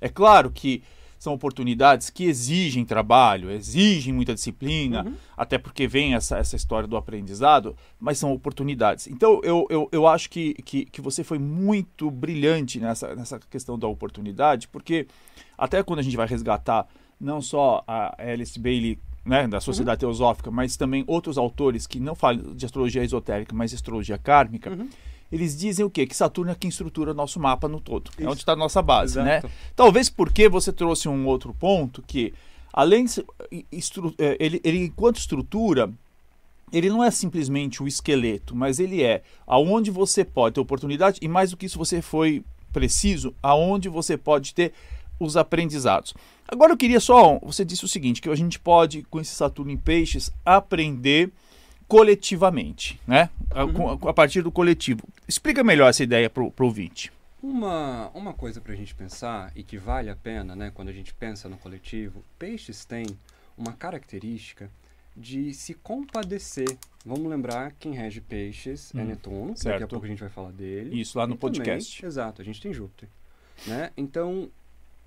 É 0.00 0.08
claro 0.08 0.50
que 0.50 0.82
são 1.18 1.32
oportunidades 1.34 2.10
que 2.10 2.24
exigem 2.24 2.84
trabalho, 2.84 3.50
exigem 3.50 4.12
muita 4.12 4.34
disciplina, 4.34 5.04
uhum. 5.04 5.14
até 5.36 5.58
porque 5.58 5.86
vem 5.86 6.14
essa, 6.14 6.38
essa 6.38 6.56
história 6.56 6.86
do 6.86 6.96
aprendizado, 6.96 7.76
mas 7.98 8.18
são 8.18 8.32
oportunidades. 8.32 9.06
Então, 9.06 9.40
eu, 9.42 9.66
eu, 9.70 9.88
eu 9.90 10.06
acho 10.06 10.30
que, 10.30 10.54
que, 10.54 10.84
que 10.84 11.00
você 11.00 11.24
foi 11.24 11.38
muito 11.38 12.10
brilhante 12.10 12.78
nessa, 12.78 13.14
nessa 13.14 13.38
questão 13.38 13.78
da 13.78 13.86
oportunidade, 13.86 14.68
porque 14.68 15.06
até 15.56 15.82
quando 15.82 16.00
a 16.00 16.02
gente 16.02 16.16
vai 16.16 16.26
resgatar 16.26 16.86
não 17.20 17.40
só 17.40 17.82
a 17.86 18.14
Alice 18.18 18.58
Bailey 18.58 18.98
né, 19.24 19.48
da 19.48 19.60
Sociedade 19.60 20.04
uhum. 20.04 20.10
Teosófica, 20.10 20.50
mas 20.50 20.76
também 20.76 21.02
outros 21.06 21.36
autores 21.36 21.86
que 21.86 21.98
não 21.98 22.14
falam 22.14 22.54
de 22.54 22.64
astrologia 22.64 23.02
esotérica, 23.02 23.54
mas 23.54 23.70
de 23.70 23.76
astrologia 23.76 24.18
kármica, 24.18 24.70
uhum 24.70 24.88
eles 25.30 25.56
dizem 25.56 25.84
o 25.84 25.90
quê? 25.90 26.06
Que 26.06 26.16
Saturno 26.16 26.50
é 26.50 26.54
quem 26.54 26.68
estrutura 26.68 27.12
nosso 27.12 27.40
mapa 27.40 27.68
no 27.68 27.80
todo. 27.80 28.10
Isso. 28.12 28.22
É 28.22 28.28
onde 28.28 28.40
está 28.40 28.52
a 28.52 28.56
nossa 28.56 28.80
base, 28.80 29.20
né? 29.20 29.38
Exato. 29.38 29.46
né? 29.48 29.52
Talvez 29.74 30.08
porque 30.08 30.48
você 30.48 30.72
trouxe 30.72 31.08
um 31.08 31.26
outro 31.26 31.52
ponto 31.54 32.02
que, 32.02 32.32
além 32.72 33.04
de 33.04 33.24
é, 34.18 34.36
ele, 34.38 34.60
ele 34.62 34.84
enquanto 34.84 35.16
estrutura, 35.16 35.92
ele 36.72 36.88
não 36.88 37.02
é 37.02 37.10
simplesmente 37.10 37.82
o 37.82 37.88
esqueleto, 37.88 38.54
mas 38.54 38.78
ele 38.78 39.02
é 39.02 39.22
aonde 39.46 39.90
você 39.90 40.24
pode 40.24 40.54
ter 40.54 40.60
oportunidade 40.60 41.18
e 41.22 41.28
mais 41.28 41.50
do 41.50 41.56
que 41.56 41.66
isso 41.66 41.78
você 41.78 42.00
foi 42.00 42.44
preciso, 42.72 43.34
aonde 43.42 43.88
você 43.88 44.16
pode 44.16 44.54
ter 44.54 44.72
os 45.18 45.36
aprendizados. 45.36 46.14
Agora 46.46 46.72
eu 46.72 46.76
queria 46.76 47.00
só, 47.00 47.38
você 47.40 47.64
disse 47.64 47.84
o 47.84 47.88
seguinte, 47.88 48.20
que 48.20 48.28
a 48.28 48.34
gente 48.34 48.58
pode 48.60 49.02
com 49.04 49.18
esse 49.18 49.34
Saturno 49.34 49.70
em 49.70 49.76
peixes 49.76 50.30
aprender 50.44 51.32
coletivamente, 51.88 53.00
né? 53.06 53.30
Uhum. 53.54 54.06
A, 54.06 54.10
a, 54.10 54.14
partir 54.14 54.42
do 54.42 54.50
coletivo. 54.50 55.02
Explica 55.26 55.62
melhor 55.62 55.88
essa 55.88 56.02
ideia 56.02 56.28
para 56.28 56.42
o 56.42 56.52
ouvinte. 56.60 57.12
Uma, 57.42 58.10
uma 58.14 58.32
coisa 58.32 58.60
para 58.60 58.72
a 58.72 58.76
gente 58.76 58.94
pensar 58.94 59.52
e 59.54 59.62
que 59.62 59.78
vale 59.78 60.10
a 60.10 60.16
pena, 60.16 60.56
né, 60.56 60.72
quando 60.74 60.88
a 60.88 60.92
gente 60.92 61.14
pensa 61.14 61.48
no 61.48 61.56
coletivo, 61.56 62.24
peixes 62.38 62.84
têm 62.84 63.06
uma 63.56 63.72
característica 63.72 64.70
de 65.16 65.54
se 65.54 65.74
compadecer. 65.74 66.76
Vamos 67.04 67.30
lembrar 67.30 67.72
quem 67.78 67.92
rege 67.92 68.20
peixes 68.20 68.92
é 68.94 68.98
hum, 68.98 69.00
é 69.00 69.04
Netuno, 69.04 69.56
certo. 69.56 69.74
daqui 69.74 69.84
a 69.84 69.86
pouco 69.86 70.04
a 70.04 70.08
gente 70.08 70.20
vai 70.20 70.28
falar 70.28 70.50
dele. 70.52 71.00
Isso 71.00 71.16
lá 71.16 71.26
no 71.26 71.36
podcast. 71.36 71.96
Também, 71.96 72.08
exato, 72.08 72.42
a 72.42 72.44
gente 72.44 72.60
tem 72.60 72.72
Júpiter. 72.72 73.08
Né? 73.66 73.90
Então, 73.96 74.50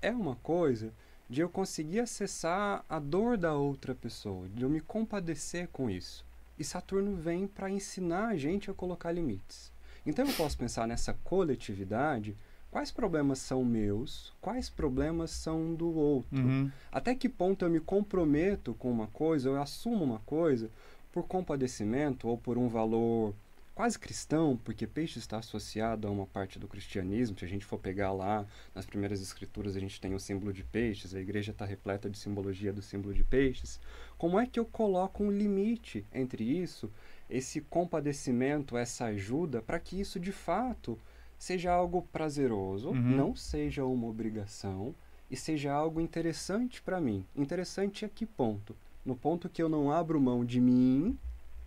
é 0.00 0.10
uma 0.10 0.34
coisa 0.36 0.92
de 1.28 1.40
eu 1.40 1.48
conseguir 1.48 2.00
acessar 2.00 2.84
a 2.88 2.98
dor 2.98 3.36
da 3.36 3.54
outra 3.54 3.94
pessoa, 3.94 4.48
de 4.48 4.62
eu 4.62 4.68
me 4.68 4.80
compadecer 4.80 5.68
com 5.68 5.88
isso. 5.88 6.24
E 6.60 6.64
Saturno 6.64 7.16
vem 7.16 7.46
para 7.46 7.70
ensinar 7.70 8.28
a 8.28 8.36
gente 8.36 8.70
a 8.70 8.74
colocar 8.74 9.10
limites. 9.10 9.72
Então 10.04 10.26
eu 10.26 10.32
posso 10.34 10.58
pensar 10.58 10.86
nessa 10.86 11.14
coletividade, 11.24 12.36
quais 12.70 12.90
problemas 12.90 13.38
são 13.38 13.64
meus, 13.64 14.30
quais 14.42 14.68
problemas 14.68 15.30
são 15.30 15.74
do 15.74 15.90
outro. 15.90 16.38
Uhum. 16.38 16.70
Até 16.92 17.14
que 17.14 17.30
ponto 17.30 17.64
eu 17.64 17.70
me 17.70 17.80
comprometo 17.80 18.74
com 18.74 18.90
uma 18.90 19.06
coisa, 19.06 19.48
eu 19.48 19.58
assumo 19.58 20.04
uma 20.04 20.18
coisa 20.20 20.70
por 21.10 21.26
compadecimento 21.26 22.28
ou 22.28 22.36
por 22.36 22.58
um 22.58 22.68
valor 22.68 23.34
quase 23.80 23.98
cristão, 23.98 24.60
porque 24.62 24.86
peixe 24.86 25.18
está 25.18 25.38
associado 25.38 26.06
a 26.06 26.10
uma 26.10 26.26
parte 26.26 26.58
do 26.58 26.68
cristianismo. 26.68 27.38
Se 27.38 27.46
a 27.46 27.48
gente 27.48 27.64
for 27.64 27.78
pegar 27.78 28.12
lá 28.12 28.46
nas 28.74 28.84
primeiras 28.84 29.22
escrituras, 29.22 29.74
a 29.74 29.80
gente 29.80 29.98
tem 29.98 30.12
o 30.12 30.20
símbolo 30.20 30.52
de 30.52 30.62
peixes, 30.62 31.14
a 31.14 31.18
igreja 31.18 31.50
está 31.50 31.64
repleta 31.64 32.10
de 32.10 32.18
simbologia 32.18 32.74
do 32.74 32.82
símbolo 32.82 33.14
de 33.14 33.24
peixes. 33.24 33.80
Como 34.18 34.38
é 34.38 34.46
que 34.46 34.60
eu 34.60 34.66
coloco 34.66 35.24
um 35.24 35.30
limite 35.30 36.04
entre 36.12 36.44
isso, 36.44 36.92
esse 37.30 37.62
compadecimento, 37.62 38.76
essa 38.76 39.06
ajuda, 39.06 39.62
para 39.62 39.80
que 39.80 39.98
isso 39.98 40.20
de 40.20 40.30
fato 40.30 40.98
seja 41.38 41.72
algo 41.72 42.02
prazeroso, 42.12 42.90
uhum. 42.90 43.00
não 43.00 43.34
seja 43.34 43.82
uma 43.82 44.08
obrigação 44.08 44.94
e 45.30 45.36
seja 45.38 45.72
algo 45.72 46.02
interessante 46.02 46.82
para 46.82 47.00
mim? 47.00 47.24
Interessante 47.34 48.04
a 48.04 48.10
que 48.10 48.26
ponto? 48.26 48.76
No 49.06 49.16
ponto 49.16 49.48
que 49.48 49.62
eu 49.62 49.70
não 49.70 49.90
abro 49.90 50.20
mão 50.20 50.44
de 50.44 50.60
mim 50.60 51.18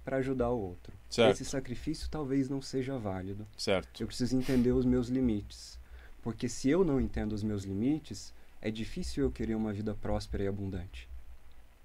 para 0.04 0.18
ajudar 0.18 0.50
o 0.50 0.60
outro. 0.60 0.94
Certo. 1.10 1.32
Esse 1.32 1.46
sacrifício 1.46 2.10
talvez 2.10 2.50
não 2.50 2.62
seja 2.62 2.98
válido. 2.98 3.48
Certo. 3.58 4.02
Eu 4.02 4.08
preciso 4.08 4.38
entender 4.38 4.72
os 4.72 4.86
meus 4.86 5.08
limites. 5.08 5.80
Porque 6.22 6.48
se 6.48 6.70
eu 6.70 6.84
não 6.84 7.00
entendo 7.00 7.34
os 7.34 7.44
meus 7.44 7.64
limites, 7.64 8.34
é 8.62 8.72
difícil 8.72 9.26
eu 9.26 9.32
querer 9.32 9.56
uma 9.56 9.74
vida 9.74 9.94
próspera 9.94 10.44
e 10.44 10.48
abundante. 10.48 11.10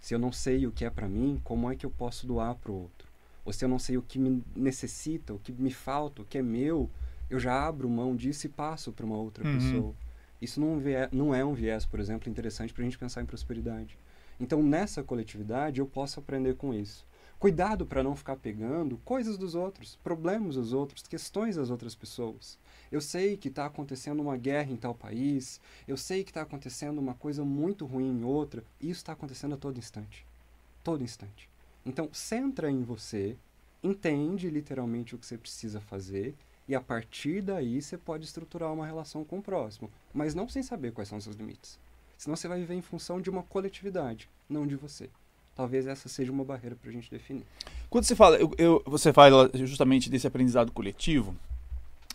Se 0.00 0.14
eu 0.14 0.18
não 0.18 0.30
sei 0.30 0.66
o 0.66 0.70
que 0.72 0.84
é 0.84 0.90
para 0.90 1.08
mim, 1.08 1.40
como 1.42 1.70
é 1.70 1.74
que 1.74 1.84
eu 1.84 1.90
posso 1.90 2.26
doar 2.26 2.54
para 2.54 2.70
o 2.70 2.82
outro? 2.82 3.08
Ou 3.44 3.52
se 3.52 3.64
eu 3.64 3.68
não 3.68 3.78
sei 3.78 3.96
o 3.96 4.02
que 4.02 4.18
me 4.18 4.42
necessita, 4.54 5.34
o 5.34 5.38
que 5.38 5.52
me 5.52 5.72
falta, 5.72 6.22
o 6.22 6.24
que 6.24 6.38
é 6.38 6.42
meu, 6.42 6.88
eu 7.28 7.40
já 7.40 7.66
abro 7.66 7.88
mão 7.88 8.14
disso 8.14 8.46
e 8.46 8.48
passo 8.48 8.92
para 8.92 9.04
uma 9.04 9.16
outra 9.16 9.46
uhum. 9.46 9.54
pessoa. 9.54 9.94
Isso 10.40 10.60
não, 10.60 10.80
não 11.10 11.34
é 11.34 11.44
um 11.44 11.52
viés, 11.52 11.84
por 11.84 11.98
exemplo, 11.98 12.30
interessante 12.30 12.72
para 12.72 12.82
a 12.82 12.84
gente 12.84 12.98
pensar 12.98 13.22
em 13.22 13.26
prosperidade. 13.26 13.98
Então, 14.38 14.62
nessa 14.62 15.02
coletividade, 15.02 15.80
eu 15.80 15.86
posso 15.86 16.20
aprender 16.20 16.54
com 16.54 16.72
isso. 16.72 17.04
Cuidado 17.38 17.86
para 17.86 18.02
não 18.02 18.16
ficar 18.16 18.34
pegando 18.34 18.98
coisas 19.04 19.38
dos 19.38 19.54
outros, 19.54 19.94
problemas 20.02 20.56
dos 20.56 20.72
outros, 20.72 21.06
questões 21.06 21.54
das 21.54 21.70
outras 21.70 21.94
pessoas. 21.94 22.58
Eu 22.90 23.00
sei 23.00 23.36
que 23.36 23.46
está 23.46 23.64
acontecendo 23.64 24.18
uma 24.18 24.36
guerra 24.36 24.72
em 24.72 24.76
tal 24.76 24.92
país, 24.92 25.60
eu 25.86 25.96
sei 25.96 26.24
que 26.24 26.30
está 26.30 26.42
acontecendo 26.42 26.98
uma 26.98 27.14
coisa 27.14 27.44
muito 27.44 27.86
ruim 27.86 28.10
em 28.10 28.24
outra, 28.24 28.64
e 28.80 28.90
isso 28.90 28.98
está 28.98 29.12
acontecendo 29.12 29.54
a 29.54 29.56
todo 29.56 29.78
instante. 29.78 30.26
Todo 30.82 31.04
instante. 31.04 31.48
Então, 31.86 32.08
centra 32.12 32.72
em 32.72 32.82
você, 32.82 33.36
entende 33.84 34.50
literalmente 34.50 35.14
o 35.14 35.18
que 35.18 35.24
você 35.24 35.38
precisa 35.38 35.80
fazer, 35.80 36.34
e 36.66 36.74
a 36.74 36.80
partir 36.80 37.40
daí 37.40 37.80
você 37.80 37.96
pode 37.96 38.24
estruturar 38.24 38.72
uma 38.72 38.84
relação 38.84 39.24
com 39.24 39.38
o 39.38 39.42
próximo, 39.42 39.88
mas 40.12 40.34
não 40.34 40.48
sem 40.48 40.64
saber 40.64 40.90
quais 40.90 41.08
são 41.08 41.18
os 41.18 41.22
seus 41.22 41.36
limites. 41.36 41.78
Senão 42.16 42.34
você 42.34 42.48
vai 42.48 42.58
viver 42.58 42.74
em 42.74 42.82
função 42.82 43.20
de 43.20 43.30
uma 43.30 43.44
coletividade, 43.44 44.28
não 44.48 44.66
de 44.66 44.74
você 44.74 45.08
talvez 45.58 45.88
essa 45.88 46.08
seja 46.08 46.30
uma 46.30 46.44
barreira 46.44 46.76
para 46.76 46.88
a 46.88 46.92
gente 46.92 47.10
definir. 47.10 47.42
Quando 47.90 48.04
você 48.04 48.14
fala, 48.14 48.36
eu, 48.36 48.52
eu, 48.56 48.80
você 48.86 49.12
fala 49.12 49.50
justamente 49.54 50.08
desse 50.08 50.24
aprendizado 50.24 50.70
coletivo, 50.70 51.34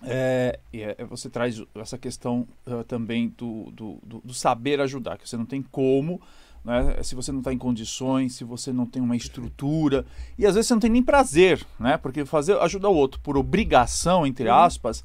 é, 0.01 0.57
é, 0.71 1.03
você 1.03 1.29
traz 1.29 1.61
essa 1.75 1.97
questão 1.97 2.47
uh, 2.65 2.85
também 2.85 3.33
do, 3.37 3.69
do, 3.71 3.99
do, 4.01 4.21
do, 4.23 4.33
saber 4.33 4.79
ajudar, 4.79 5.17
que 5.17 5.27
você 5.27 5.35
não 5.35 5.45
tem 5.45 5.61
como, 5.61 6.21
né, 6.63 7.03
se 7.03 7.15
você 7.15 7.33
não 7.33 7.39
está 7.39 7.51
em 7.51 7.57
condições, 7.57 8.33
se 8.33 8.45
você 8.45 8.71
não 8.71 8.85
tem 8.85 9.01
uma 9.01 9.15
estrutura, 9.15 10.05
e 10.37 10.45
às 10.45 10.55
vezes 10.55 10.69
você 10.69 10.73
não 10.75 10.81
tem 10.81 10.89
nem 10.89 11.03
prazer, 11.03 11.65
né, 11.77 11.97
porque 11.97 12.23
fazer 12.23 12.57
ajudar 12.61 12.87
o 12.87 12.95
outro 12.95 13.19
por 13.19 13.35
obrigação, 13.35 14.25
entre 14.25 14.47
uhum. 14.47 14.55
aspas, 14.55 15.03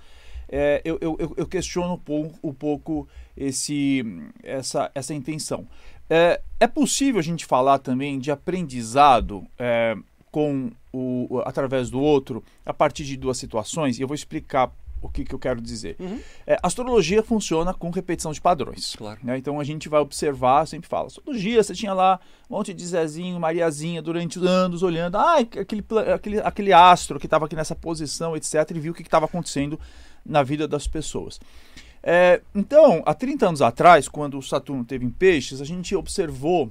é, 0.48 0.80
eu, 0.84 0.98
eu, 1.00 1.34
eu, 1.36 1.46
questiono 1.46 1.94
um 1.94 1.98
pouco, 1.98 2.38
um 2.42 2.52
pouco 2.52 3.08
esse, 3.36 4.02
essa, 4.42 4.90
essa 4.94 5.14
intenção. 5.14 5.66
É, 6.08 6.40
é 6.58 6.66
possível 6.66 7.20
a 7.20 7.22
gente 7.22 7.44
falar 7.44 7.78
também 7.78 8.18
de 8.18 8.30
aprendizado 8.30 9.46
é, 9.58 9.94
com 10.30 10.70
o, 10.92 11.42
através 11.44 11.90
do 11.90 12.00
outro 12.00 12.42
a 12.64 12.72
partir 12.72 13.04
de 13.04 13.16
duas 13.16 13.36
situações, 13.36 13.98
e 13.98 14.02
eu 14.02 14.08
vou 14.08 14.14
explicar 14.14 14.72
o 15.00 15.08
que, 15.08 15.24
que 15.24 15.34
eu 15.34 15.38
quero 15.38 15.60
dizer. 15.60 15.96
Uhum. 15.98 16.20
É, 16.46 16.58
astrologia 16.62 17.22
funciona 17.22 17.72
com 17.72 17.90
repetição 17.90 18.32
de 18.32 18.40
padrões. 18.40 18.96
Claro. 18.96 19.20
Né? 19.22 19.38
Então 19.38 19.60
a 19.60 19.64
gente 19.64 19.88
vai 19.88 20.00
observar, 20.00 20.66
sempre 20.66 20.88
fala, 20.88 21.06
astrologia, 21.06 21.62
você 21.62 21.74
tinha 21.74 21.92
lá 21.92 22.18
um 22.50 22.56
monte 22.56 22.74
de 22.74 22.84
Zezinho, 22.84 23.38
Mariazinha 23.38 24.02
durante 24.02 24.38
anos 24.38 24.82
olhando, 24.82 25.16
ah, 25.16 25.38
aquele, 25.38 25.84
aquele, 26.12 26.40
aquele 26.40 26.72
astro 26.72 27.18
que 27.18 27.26
estava 27.26 27.46
aqui 27.46 27.54
nessa 27.54 27.74
posição, 27.74 28.36
etc., 28.36 28.70
e 28.70 28.80
viu 28.80 28.92
o 28.92 28.94
que 28.94 29.02
estava 29.02 29.26
acontecendo 29.26 29.78
na 30.24 30.42
vida 30.42 30.66
das 30.68 30.86
pessoas. 30.86 31.40
É, 32.02 32.40
então, 32.54 33.02
há 33.04 33.12
30 33.14 33.48
anos 33.48 33.62
atrás, 33.62 34.08
quando 34.08 34.38
o 34.38 34.42
Saturno 34.42 34.84
teve 34.84 35.04
em 35.04 35.10
peixes, 35.10 35.60
a 35.60 35.64
gente 35.64 35.94
observou, 35.94 36.70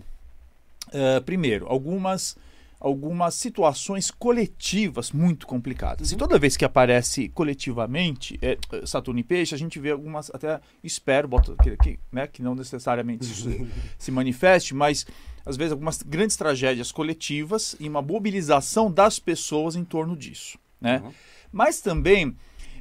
é, 0.92 1.20
primeiro, 1.20 1.68
algumas, 1.68 2.38
algumas 2.80 3.36
situações 3.36 4.10
coletivas 4.10 5.12
muito 5.12 5.46
complicadas. 5.46 6.10
Uhum. 6.10 6.16
E 6.16 6.18
toda 6.18 6.40
vez 6.40 6.56
que 6.56 6.64
aparece 6.64 7.30
coletivamente 7.30 8.40
é, 8.42 8.58
Saturno 8.86 9.20
em 9.20 9.24
peixe, 9.24 9.54
a 9.54 9.58
gente 9.58 9.80
vê 9.80 9.92
algumas, 9.92 10.32
até 10.34 10.60
espero, 10.84 11.28
boto, 11.28 11.56
que, 11.62 11.76
que, 11.78 12.00
né, 12.12 12.26
que 12.28 12.42
não 12.42 12.56
necessariamente 12.56 13.26
se, 13.26 13.68
se 14.00 14.12
manifeste, 14.12 14.74
mas 14.74 15.06
às 15.46 15.58
vezes 15.58 15.72
algumas 15.72 16.02
grandes 16.02 16.36
tragédias 16.36 16.92
coletivas 16.92 17.76
e 17.80 17.88
uma 17.88 18.02
mobilização 18.02 18.92
das 18.92 19.20
pessoas 19.20 19.76
em 19.76 19.84
torno 19.84 20.16
disso. 20.16 20.58
Né? 20.80 21.02
Uhum. 21.04 21.12
Mas 21.52 21.82
também 21.82 22.36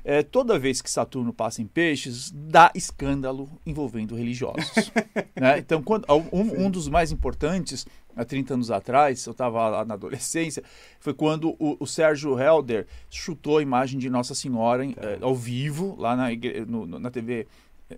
é, 0.08 0.22
toda 0.22 0.56
vez 0.56 0.80
que 0.80 0.88
Saturno 0.88 1.32
passa 1.32 1.60
em 1.60 1.66
peixes, 1.66 2.30
dá 2.30 2.70
escândalo 2.76 3.50
envolvendo 3.66 4.14
religiosos. 4.14 4.92
né? 5.34 5.58
Então, 5.58 5.82
quando, 5.82 6.06
um, 6.32 6.66
um, 6.66 6.70
dos 6.70 6.86
mais 6.86 7.10
importantes, 7.10 7.84
há 8.14 8.24
30 8.24 8.54
anos 8.54 8.70
atrás, 8.70 9.26
eu 9.26 9.32
estava 9.32 9.68
lá 9.68 9.84
na 9.84 9.94
adolescência, 9.94 10.62
foi 11.00 11.12
quando 11.12 11.56
o, 11.58 11.76
o, 11.80 11.86
Sérgio 11.88 12.38
Helder 12.38 12.86
chutou 13.10 13.58
a 13.58 13.62
imagem 13.62 13.98
de 13.98 14.08
Nossa 14.08 14.32
Senhora 14.32 14.86
é, 14.86 15.18
ao 15.20 15.34
vivo, 15.34 15.96
lá 15.98 16.14
na, 16.14 16.28
no, 16.68 16.86
na 16.86 17.10
TV 17.10 17.48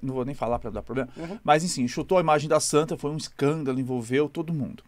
não 0.02 0.14
vou 0.14 0.24
nem 0.24 0.34
falar 0.34 0.58
para 0.58 0.70
dar 0.70 0.82
problema, 0.82 1.10
uhum. 1.14 1.38
mas 1.44 1.62
enfim, 1.62 1.86
chutou 1.86 2.16
a 2.16 2.22
imagem 2.22 2.48
da 2.48 2.58
santa, 2.58 2.96
foi 2.96 3.10
um 3.10 3.16
escândalo, 3.16 3.78
envolveu 3.78 4.30
todo 4.30 4.52
mundo. 4.52 4.82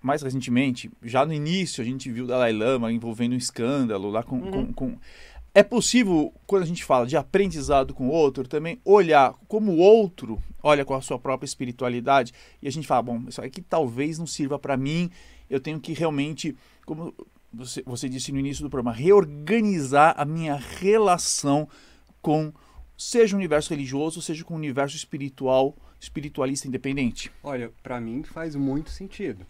Mais 0.00 0.22
recentemente, 0.22 0.90
já 1.02 1.26
no 1.26 1.32
início, 1.32 1.82
a 1.82 1.84
gente 1.84 2.10
viu 2.10 2.24
o 2.24 2.26
Dalai 2.28 2.52
Lama 2.52 2.92
envolvendo 2.92 3.32
um 3.32 3.36
escândalo 3.36 4.10
lá 4.10 4.22
com, 4.22 4.36
uhum. 4.36 4.72
com, 4.72 4.72
com 4.72 4.98
é 5.56 5.62
possível, 5.62 6.34
quando 6.46 6.64
a 6.64 6.66
gente 6.66 6.84
fala 6.84 7.06
de 7.06 7.16
aprendizado 7.16 7.94
com 7.94 8.08
o 8.08 8.10
outro, 8.10 8.46
também 8.46 8.78
olhar 8.84 9.32
como 9.48 9.72
o 9.72 9.78
outro 9.78 10.38
olha 10.62 10.84
com 10.84 10.92
a 10.92 11.00
sua 11.00 11.18
própria 11.18 11.46
espiritualidade 11.46 12.34
e 12.60 12.68
a 12.68 12.70
gente 12.70 12.86
fala, 12.86 13.00
bom, 13.00 13.24
isso 13.26 13.40
aqui 13.40 13.62
talvez 13.62 14.18
não 14.18 14.26
sirva 14.26 14.58
para 14.58 14.76
mim, 14.76 15.10
eu 15.48 15.58
tenho 15.58 15.80
que 15.80 15.94
realmente, 15.94 16.54
como 16.84 17.14
você, 17.50 17.82
você 17.86 18.06
disse 18.06 18.32
no 18.32 18.38
início 18.38 18.62
do 18.62 18.68
programa, 18.68 18.94
reorganizar 18.94 20.14
a 20.18 20.26
minha 20.26 20.56
relação 20.56 21.66
com, 22.20 22.52
seja 22.94 23.34
o 23.34 23.38
universo 23.38 23.70
religioso, 23.70 24.20
seja 24.20 24.44
com 24.44 24.52
o 24.52 24.58
universo 24.58 24.94
espiritual, 24.94 25.74
espiritualista 25.98 26.68
independente. 26.68 27.32
Olha, 27.42 27.72
para 27.82 27.98
mim 27.98 28.22
faz 28.24 28.54
muito 28.54 28.90
sentido 28.90 29.46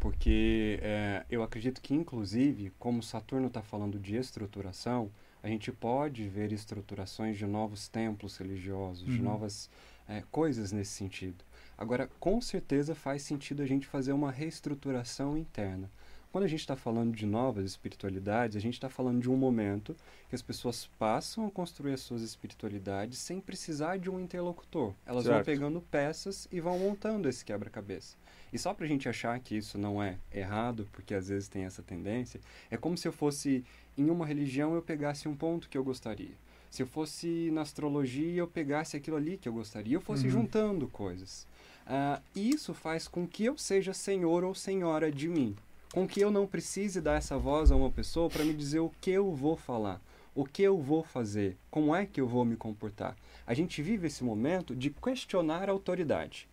porque 0.00 0.80
é, 0.82 1.24
eu 1.30 1.42
acredito 1.42 1.80
que, 1.80 1.94
inclusive, 1.94 2.70
como 2.78 3.02
Saturno 3.02 3.46
está 3.46 3.62
falando 3.62 3.98
de 3.98 4.16
estruturação, 4.16 5.10
a 5.44 5.48
gente 5.48 5.70
pode 5.70 6.26
ver 6.26 6.52
estruturações 6.52 7.36
de 7.36 7.44
novos 7.44 7.86
templos 7.86 8.38
religiosos, 8.38 9.06
uhum. 9.06 9.14
de 9.14 9.20
novas 9.20 9.68
é, 10.08 10.22
coisas 10.30 10.72
nesse 10.72 10.92
sentido. 10.92 11.44
Agora, 11.76 12.08
com 12.18 12.40
certeza 12.40 12.94
faz 12.94 13.20
sentido 13.22 13.62
a 13.62 13.66
gente 13.66 13.86
fazer 13.86 14.14
uma 14.14 14.30
reestruturação 14.30 15.36
interna. 15.36 15.90
Quando 16.32 16.44
a 16.44 16.48
gente 16.48 16.60
está 16.60 16.74
falando 16.74 17.14
de 17.14 17.26
novas 17.26 17.66
espiritualidades, 17.66 18.56
a 18.56 18.60
gente 18.60 18.74
está 18.74 18.88
falando 18.88 19.20
de 19.20 19.30
um 19.30 19.36
momento 19.36 19.94
que 20.30 20.34
as 20.34 20.40
pessoas 20.40 20.88
passam 20.98 21.46
a 21.46 21.50
construir 21.50 21.92
as 21.92 22.00
suas 22.00 22.22
espiritualidades 22.22 23.18
sem 23.18 23.38
precisar 23.38 23.98
de 23.98 24.08
um 24.08 24.18
interlocutor. 24.18 24.94
Elas 25.04 25.24
certo. 25.24 25.36
vão 25.36 25.44
pegando 25.44 25.80
peças 25.82 26.48
e 26.50 26.58
vão 26.58 26.78
montando 26.78 27.28
esse 27.28 27.44
quebra-cabeça. 27.44 28.16
E 28.50 28.58
só 28.58 28.72
para 28.72 28.84
a 28.84 28.88
gente 28.88 29.08
achar 29.08 29.38
que 29.40 29.56
isso 29.56 29.76
não 29.76 30.02
é 30.02 30.16
errado, 30.32 30.88
porque 30.92 31.12
às 31.12 31.28
vezes 31.28 31.48
tem 31.48 31.64
essa 31.64 31.82
tendência, 31.82 32.40
é 32.70 32.76
como 32.76 32.96
se 32.96 33.06
eu 33.06 33.12
fosse 33.12 33.64
em 33.96 34.10
uma 34.10 34.26
religião 34.26 34.74
eu 34.74 34.82
pegasse 34.82 35.28
um 35.28 35.34
ponto 35.34 35.68
que 35.68 35.78
eu 35.78 35.84
gostaria. 35.84 36.34
Se 36.70 36.82
eu 36.82 36.86
fosse 36.86 37.50
na 37.52 37.62
astrologia 37.62 38.40
eu 38.40 38.48
pegasse 38.48 38.96
aquilo 38.96 39.16
ali 39.16 39.36
que 39.36 39.48
eu 39.48 39.52
gostaria, 39.52 39.96
eu 39.96 40.00
fosse 40.00 40.24
uhum. 40.24 40.30
juntando 40.30 40.88
coisas. 40.88 41.46
Uh, 41.86 42.22
isso 42.34 42.72
faz 42.72 43.06
com 43.06 43.26
que 43.26 43.44
eu 43.44 43.58
seja 43.58 43.92
senhor 43.92 44.42
ou 44.42 44.54
senhora 44.54 45.12
de 45.12 45.28
mim 45.28 45.54
com 45.94 46.08
que 46.08 46.20
eu 46.20 46.28
não 46.28 46.44
precise 46.44 47.00
dar 47.00 47.14
essa 47.14 47.38
voz 47.38 47.70
a 47.70 47.76
uma 47.76 47.88
pessoa 47.88 48.28
para 48.28 48.44
me 48.44 48.52
dizer 48.52 48.80
o 48.80 48.90
que 49.00 49.12
eu 49.12 49.32
vou 49.32 49.56
falar, 49.56 50.02
o 50.34 50.44
que 50.44 50.60
eu 50.60 50.76
vou 50.76 51.04
fazer, 51.04 51.56
como 51.70 51.94
é 51.94 52.04
que 52.04 52.20
eu 52.20 52.26
vou 52.26 52.44
me 52.44 52.56
comportar. 52.56 53.16
A 53.46 53.54
gente 53.54 53.80
vive 53.80 54.08
esse 54.08 54.24
momento 54.24 54.74
de 54.74 54.90
questionar 54.90 55.68
a 55.68 55.72
autoridade. 55.72 56.48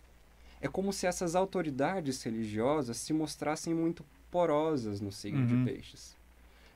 É 0.60 0.68
como 0.68 0.92
se 0.92 1.08
essas 1.08 1.34
autoridades 1.34 2.22
religiosas 2.22 2.98
se 2.98 3.12
mostrassem 3.12 3.74
muito 3.74 4.04
porosas 4.30 5.00
no 5.00 5.10
signo 5.10 5.40
uhum. 5.40 5.64
de 5.64 5.72
peixes. 5.72 6.16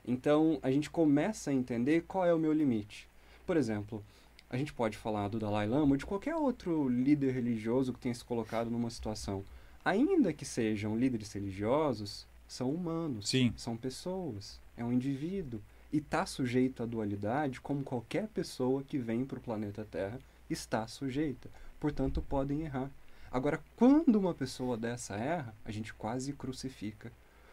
Então, 0.07 0.57
a 0.63 0.71
gente 0.71 0.89
começa 0.89 1.51
a 1.51 1.53
entender 1.53 2.05
qual 2.07 2.25
é 2.25 2.33
o 2.33 2.39
meu 2.39 2.53
limite. 2.53 3.09
Por 3.45 3.57
exemplo, 3.57 4.01
a 4.49 4.55
gente 4.55 4.73
pode 4.73 4.97
falar 4.97 5.27
do 5.27 5.37
Dalai 5.37 5.67
Lama 5.67 5.91
ou 5.91 5.97
de 5.97 6.05
qualquer 6.05 6.35
outro 6.35 6.87
líder 6.87 7.33
religioso 7.33 7.91
que 7.91 7.99
tenha 7.99 8.15
se 8.15 8.23
colocado 8.23 8.71
numa 8.71 8.89
situação. 8.89 9.43
Ainda 9.83 10.31
que 10.31 10.45
sejam 10.45 10.97
líderes 10.97 11.33
religiosos, 11.33 12.25
são 12.47 12.71
humanos, 12.71 13.29
Sim. 13.29 13.53
são 13.57 13.75
pessoas, 13.75 14.59
é 14.77 14.83
um 14.83 14.93
indivíduo 14.93 15.61
e 15.91 15.97
está 15.97 16.25
sujeito 16.25 16.81
à 16.81 16.85
dualidade 16.85 17.59
como 17.59 17.83
qualquer 17.83 18.27
pessoa 18.29 18.83
que 18.83 18.97
vem 18.97 19.25
para 19.25 19.37
o 19.37 19.41
planeta 19.41 19.85
Terra 19.89 20.19
está 20.49 20.87
sujeita. 20.87 21.49
Portanto, 21.79 22.21
podem 22.21 22.61
errar. 22.61 22.89
Agora, 23.29 23.61
quando 23.75 24.15
uma 24.15 24.33
pessoa 24.33 24.77
dessa 24.77 25.15
erra, 25.15 25.53
a 25.65 25.71
gente 25.71 25.93
quase 25.93 26.31
crucifica. 26.31 27.11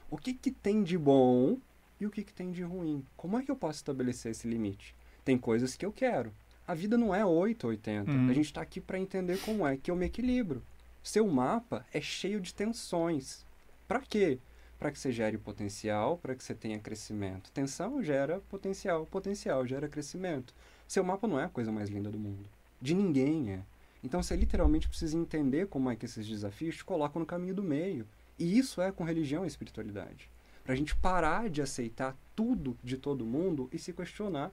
O 0.08 0.16
que, 0.16 0.32
que 0.32 0.52
tem 0.52 0.82
de 0.84 0.96
bom 0.96 1.58
e 2.04 2.06
o 2.06 2.10
que, 2.10 2.22
que 2.22 2.32
tem 2.32 2.52
de 2.52 2.62
ruim? 2.62 3.04
Como 3.16 3.38
é 3.38 3.42
que 3.42 3.50
eu 3.50 3.56
posso 3.56 3.78
estabelecer 3.78 4.32
esse 4.32 4.46
limite? 4.46 4.94
Tem 5.24 5.36
coisas 5.36 5.74
que 5.74 5.84
eu 5.84 5.92
quero. 5.92 6.32
A 6.66 6.74
vida 6.74 6.96
não 6.96 7.14
é 7.14 7.24
8 7.24 7.64
ou 7.64 7.70
80. 7.70 8.10
Uhum. 8.10 8.30
A 8.30 8.32
gente 8.32 8.46
está 8.46 8.60
aqui 8.60 8.80
para 8.80 8.98
entender 8.98 9.38
como 9.40 9.66
é 9.66 9.76
que 9.76 9.90
eu 9.90 9.96
me 9.96 10.06
equilibro. 10.06 10.62
Seu 11.02 11.26
mapa 11.26 11.84
é 11.92 12.00
cheio 12.00 12.40
de 12.40 12.54
tensões. 12.54 13.44
Para 13.88 14.00
quê? 14.00 14.38
para 14.78 14.90
que 14.90 14.98
você 14.98 15.10
gere 15.10 15.38
potencial, 15.38 16.18
para 16.18 16.34
que 16.34 16.44
você 16.44 16.54
tenha 16.54 16.78
crescimento. 16.78 17.50
Tensão 17.52 18.02
gera 18.02 18.40
potencial, 18.50 19.06
potencial 19.06 19.66
gera 19.66 19.88
crescimento. 19.88 20.54
Seu 20.86 21.02
mapa 21.02 21.26
não 21.26 21.40
é 21.40 21.44
a 21.44 21.48
coisa 21.48 21.72
mais 21.72 21.88
linda 21.88 22.10
do 22.10 22.18
mundo. 22.18 22.48
De 22.82 22.94
ninguém 22.94 23.52
é. 23.52 23.62
Então 24.02 24.22
você 24.22 24.36
literalmente 24.36 24.86
precisa 24.86 25.16
entender 25.16 25.68
como 25.68 25.90
é 25.90 25.96
que 25.96 26.04
esses 26.04 26.26
desafios 26.26 26.76
te 26.76 26.84
colocam 26.84 27.20
no 27.20 27.24
caminho 27.24 27.54
do 27.54 27.62
meio. 27.62 28.06
E 28.38 28.58
isso 28.58 28.82
é 28.82 28.92
com 28.92 29.04
religião 29.04 29.44
e 29.44 29.48
espiritualidade. 29.48 30.28
Para 30.64 30.72
a 30.72 30.76
gente 30.76 30.96
parar 30.96 31.48
de 31.48 31.62
aceitar 31.62 32.16
tudo 32.34 32.76
de 32.82 32.96
todo 32.96 33.24
mundo 33.24 33.68
e 33.72 33.78
se 33.78 33.92
questionar. 33.92 34.50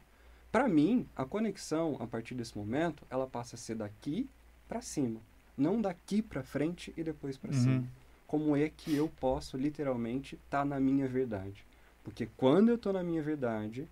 Para 0.52 0.68
mim, 0.68 1.08
a 1.16 1.26
conexão 1.26 1.98
a 2.00 2.06
partir 2.06 2.36
desse 2.36 2.58
momento, 2.58 3.04
ela 3.10 3.26
passa 3.26 3.56
a 3.56 3.60
ser 3.60 3.76
daqui 3.76 4.30
para 4.68 4.82
cima, 4.82 5.20
não 5.58 5.82
daqui 5.82 6.22
para 6.22 6.44
frente 6.44 6.94
e 6.98 7.04
depois 7.04 7.38
para 7.38 7.52
uhum. 7.52 7.64
cima 7.64 7.88
como 8.32 8.56
é 8.56 8.70
que 8.70 8.96
eu 8.96 9.10
posso 9.20 9.58
literalmente 9.58 10.36
estar 10.36 10.60
tá 10.60 10.66
na 10.66 10.80
minha 10.80 11.06
verdade. 11.06 11.66
Porque 12.02 12.30
quando 12.38 12.70
eu 12.70 12.76
estou 12.76 12.94
na 12.94 13.04
minha 13.04 13.22
verdade, 13.22 13.86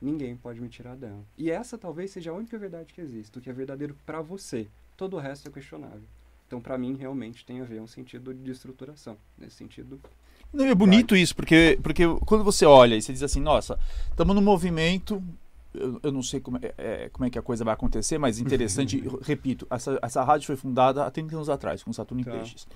ninguém 0.00 0.36
pode 0.36 0.60
me 0.60 0.68
tirar 0.68 0.94
dela. 0.94 1.24
E 1.36 1.50
essa 1.50 1.76
talvez 1.76 2.12
seja 2.12 2.30
a 2.30 2.34
única 2.34 2.56
verdade 2.56 2.94
que 2.94 3.00
existe, 3.00 3.36
o 3.36 3.40
que 3.40 3.50
é 3.50 3.52
verdadeiro 3.52 3.96
para 4.06 4.20
você. 4.20 4.68
Todo 4.96 5.16
o 5.16 5.18
resto 5.18 5.48
é 5.48 5.50
questionável. 5.50 6.04
Então, 6.46 6.60
para 6.60 6.78
mim, 6.78 6.94
realmente 6.94 7.44
tem 7.44 7.60
a 7.60 7.64
ver 7.64 7.80
um 7.80 7.86
sentido 7.88 8.32
de 8.32 8.52
estruturação. 8.52 9.18
Nesse 9.36 9.56
sentido. 9.56 10.00
Não, 10.52 10.64
é 10.66 10.74
bonito 10.74 11.14
isso, 11.14 11.34
porque, 11.34 11.78
porque 11.82 12.02
quando 12.26 12.42
você 12.42 12.64
olha 12.64 12.96
e 12.96 13.02
você 13.02 13.12
diz 13.12 13.22
assim, 13.22 13.40
nossa, 13.40 13.78
estamos 14.10 14.34
no 14.34 14.42
movimento, 14.42 15.22
eu, 15.72 16.00
eu, 16.02 16.12
não 16.12 16.22
sei 16.22 16.40
como 16.40 16.58
é, 16.58 16.74
é, 16.76 17.08
como 17.12 17.24
é 17.24 17.30
que 17.30 17.38
a 17.38 17.42
coisa 17.42 17.64
vai 17.64 17.74
acontecer, 17.74 18.18
mas 18.18 18.38
interessante, 18.38 19.02
repito, 19.22 19.66
essa, 19.70 19.98
essa 20.02 20.24
rádio 20.24 20.46
foi 20.46 20.56
fundada 20.56 21.04
há 21.04 21.10
30 21.10 21.36
anos 21.36 21.48
atrás, 21.48 21.82
com 21.82 21.92
Saturno 21.92 22.24
tá. 22.24 22.30
em 22.30 22.34
Peixes 22.34 22.66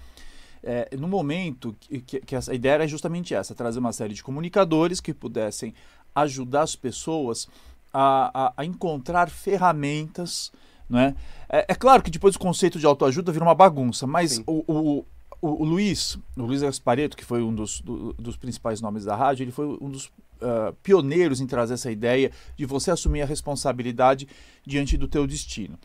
é, 0.64 0.88
no 0.96 1.06
momento 1.06 1.76
que, 1.78 2.00
que, 2.00 2.20
que 2.20 2.34
essa 2.34 2.54
ideia 2.54 2.72
era 2.72 2.88
justamente 2.88 3.34
essa, 3.34 3.54
trazer 3.54 3.78
uma 3.78 3.92
série 3.92 4.14
de 4.14 4.22
comunicadores 4.22 5.00
que 5.00 5.12
pudessem 5.12 5.74
ajudar 6.14 6.62
as 6.62 6.74
pessoas 6.74 7.46
a, 7.92 8.46
a, 8.46 8.52
a 8.56 8.64
encontrar 8.64 9.28
ferramentas, 9.28 10.50
não 10.88 10.98
é? 10.98 11.14
é? 11.48 11.66
é? 11.68 11.74
claro 11.74 12.02
que 12.02 12.10
depois 12.10 12.34
o 12.34 12.38
conceito 12.38 12.78
de 12.78 12.86
autoajuda 12.86 13.30
vira 13.30 13.44
uma 13.44 13.54
bagunça, 13.54 14.06
mas 14.06 14.42
o, 14.46 14.64
o, 14.66 15.04
o, 15.44 15.60
o, 15.60 15.64
Luiz, 15.64 16.16
o 16.38 16.42
Luiz 16.42 16.62
Gaspareto, 16.62 17.14
que 17.14 17.24
foi 17.24 17.42
um 17.42 17.54
dos, 17.54 17.82
do, 17.82 18.14
dos 18.14 18.34
principais 18.34 18.80
nomes 18.80 19.04
da 19.04 19.14
rádio, 19.14 19.44
ele 19.44 19.52
foi 19.52 19.66
um 19.78 19.90
dos 19.90 20.06
uh, 20.06 20.72
pioneiros 20.82 21.38
em 21.38 21.46
trazer 21.46 21.74
essa 21.74 21.92
ideia 21.92 22.30
de 22.56 22.64
você 22.64 22.90
assumir 22.90 23.20
a 23.20 23.26
responsabilidade 23.26 24.26
diante 24.66 24.96
do 24.96 25.06
teu 25.06 25.26
destino. 25.26 25.78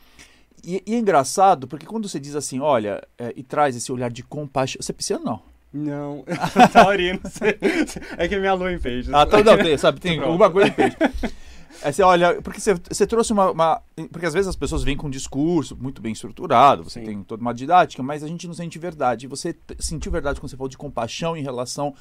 E, 0.63 0.82
e, 0.88 0.95
é 0.95 0.98
engraçado, 0.98 1.67
porque 1.67 1.86
quando 1.86 2.08
você 2.08 2.22
diz 2.22 2.36
assim, 2.36 2.62
olha, 2.62 3.06
é, 3.17 3.34
e 3.36 3.43
traz 3.43 3.76
esse 3.76 3.91
olhar 3.91 4.10
de 4.10 4.24
compaixão. 4.24 4.82
Você 4.82 4.93
é 4.93 4.95
pisciano, 4.95 5.26
não? 5.26 5.41
Não, 5.74 6.26
taurino. 6.72 7.19
é 8.17 8.28
que 8.30 8.38
minha 8.38 8.54
lua 8.54 8.72
em 8.72 8.80
peixe. 8.80 9.10
Ah, 9.13 9.26
tá, 9.26 9.43
não, 9.43 9.58
tem, 9.58 9.78
sabe, 9.78 10.00
tem 10.02 10.19
alguma 10.19 10.50
coisa 10.50 10.69
em 10.69 10.72
peixe. 10.72 10.98
É, 11.82 11.92
você 11.92 12.04
olha, 12.04 12.42
porque 12.42 12.60
você, 12.60 12.74
você 12.74 13.08
trouxe 13.08 13.32
uma, 13.32 13.52
uma, 13.52 13.82
Porque 14.12 14.26
às 14.26 14.34
vezes 14.34 14.48
as 14.48 14.56
pessoas 14.56 14.84
vêm 14.84 14.98
com 14.98 15.08
um 15.08 15.10
discurso 15.10 15.78
muito 15.80 16.02
bem 16.02 16.12
estruturado, 16.12 16.84
você 16.84 17.00
Sim. 17.00 17.06
tem 17.06 17.24
toda 17.24 17.42
uma 17.42 17.54
didática, 17.54 18.04
mas 18.04 18.24
a 18.24 18.28
gente 18.28 18.48
não 18.48 18.54
sente 18.54 18.78
verdade. 18.78 19.28
Você 19.28 19.56
sentiu 19.80 20.12
verdade 20.12 20.39
quando 20.39 20.50
você 20.50 20.58
falou 20.58 20.70
de 20.70 20.78
compaixão 20.78 21.38
em 21.38 21.42
relação 21.42 21.96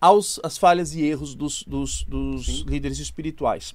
aos, 0.00 0.40
às 0.42 0.58
falhas 0.58 0.94
e 0.94 1.02
erros 1.02 1.34
dos, 1.34 1.62
dos, 1.62 2.02
dos 2.02 2.62
líderes 2.62 2.98
espirituais. 2.98 3.74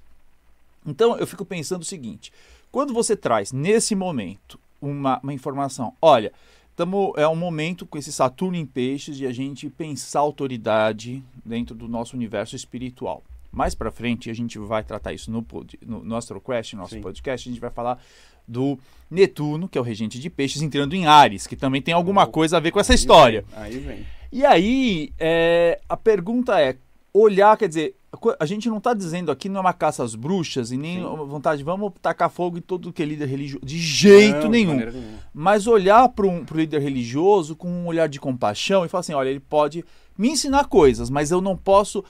Então 0.86 1.18
eu 1.18 1.26
fico 1.26 1.46
pensando 1.46 1.82
o 1.82 1.86
seguinte: 1.86 2.32
quando 2.72 2.94
você 2.94 3.16
traz 3.16 3.52
nesse 3.52 3.96
momento 3.96 4.60
uma, 4.82 5.20
uma 5.24 5.34
informação, 5.34 5.94
olha, 6.02 6.34
tamo, 6.76 7.14
é 7.16 7.28
um 7.28 7.36
momento 7.36 7.86
com 7.86 7.98
esse 7.98 8.12
Saturno 8.12 8.58
em 8.58 8.66
peixes 8.66 9.18
de 9.18 9.26
a 9.26 9.32
gente 9.32 9.70
pensar 9.70 10.20
autoridade 10.20 11.24
dentro 11.46 11.74
do 11.74 11.88
nosso 11.88 12.16
universo 12.16 12.56
espiritual. 12.56 13.24
Mais 13.52 13.74
para 13.74 13.92
frente 13.92 14.30
a 14.30 14.34
gente 14.34 14.58
vai 14.60 14.84
tratar 14.84 15.14
isso 15.14 15.32
no, 15.32 15.46
no, 15.86 16.04
no 16.04 16.16
AstroQuest, 16.16 16.74
nosso 16.74 16.96
Sim. 16.96 17.02
podcast, 17.02 17.48
a 17.48 17.52
gente 17.52 17.62
vai 17.62 17.72
falar 17.72 18.00
do 18.48 18.80
Netuno, 19.10 19.68
que 19.68 19.78
é 19.78 19.82
o 19.82 19.84
regente 19.84 20.20
de 20.20 20.30
peixes, 20.30 20.62
entrando 20.62 20.96
em 20.96 21.06
Ares, 21.06 21.46
que 21.46 21.56
também 21.56 21.82
tem 21.82 21.94
alguma 21.94 22.24
oh, 22.24 22.28
coisa 22.28 22.58
a 22.58 22.60
ver 22.60 22.72
com 22.72 22.80
essa 22.80 22.94
história. 22.94 23.44
Vem, 23.50 23.64
aí 23.64 23.80
vem. 23.80 24.06
E 24.32 24.46
aí, 24.46 25.14
é, 25.20 25.80
a 25.88 25.98
pergunta 25.98 26.60
é, 26.60 26.78
olhar, 27.14 27.58
quer 27.58 27.68
dizer, 27.68 27.96
a 28.40 28.46
gente 28.46 28.70
não 28.70 28.78
está 28.78 28.94
dizendo 28.94 29.32
aqui 29.32 29.50
não 29.50 29.58
é 29.58 29.62
uma 29.62 29.74
caça 29.74 30.04
às 30.04 30.16
bruxas 30.16 30.72
e 30.72 30.78
nem 30.78 30.98
Sim. 31.02 31.16
vontade, 31.28 31.64
vamos 31.64 31.92
tacar 32.02 32.30
fogo 32.30 32.58
em 32.58 32.62
todo 32.62 32.92
que 32.92 33.04
é 33.04 33.06
líder 33.06 33.28
religioso. 33.28 33.66
De 33.66 33.78
jeito 33.78 34.44
não, 34.44 34.50
nenhum. 34.50 34.78
De 34.78 35.04
Mas 35.34 35.68
olhar 35.68 36.08
para 36.10 36.26
um 36.26 36.46
pro 36.46 36.58
líder 36.58 36.82
religioso 36.82 37.56
com 37.56 37.70
um 37.70 37.86
olhar 37.88 38.08
de 38.08 38.20
compaixão 38.20 38.86
e 38.86 38.90
falar 38.90 39.02
assim: 39.02 39.14
olha, 39.14 39.30
ele 39.30 39.40
pode 39.40 39.84
me 40.18 40.30
ensinar 40.30 40.66
coisas, 40.66 41.10
mas 41.10 41.32
eu 41.32 41.42
não 41.42 41.56
posso 41.56 42.04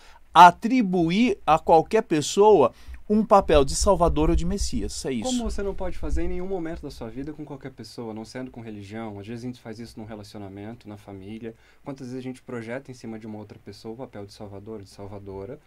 atribuir 0.45 1.39
a 1.45 1.57
qualquer 1.57 2.03
pessoa 2.03 2.71
um 3.09 3.25
papel 3.25 3.63
de 3.63 3.75
salvador 3.75 4.29
ou 4.29 4.35
de 4.35 4.45
messias. 4.45 5.05
É 5.05 5.13
isso. 5.13 5.23
Como 5.23 5.49
você 5.49 5.63
não 5.63 5.73
pode 5.73 5.97
fazer 5.97 6.23
em 6.23 6.27
nenhum 6.27 6.47
momento 6.47 6.81
da 6.81 6.91
sua 6.91 7.09
vida 7.09 7.31
com 7.31 7.45
qualquer 7.45 7.71
pessoa, 7.71 8.13
não 8.13 8.25
sendo 8.25 8.51
com 8.51 8.59
religião. 8.59 9.17
Às 9.19 9.27
vezes 9.27 9.45
a 9.45 9.47
gente 9.47 9.61
faz 9.61 9.79
isso 9.79 9.97
num 9.97 10.05
relacionamento, 10.05 10.89
na 10.89 10.97
família. 10.97 11.55
Quantas 11.83 12.07
vezes 12.07 12.19
a 12.19 12.23
gente 12.23 12.41
projeta 12.41 12.91
em 12.91 12.93
cima 12.93 13.17
de 13.17 13.25
uma 13.25 13.37
outra 13.37 13.57
pessoa 13.59 13.93
o 13.93 13.97
papel 13.97 14.25
de 14.25 14.33
salvador, 14.33 14.81
de 14.81 14.89
salvadora, 14.89 15.59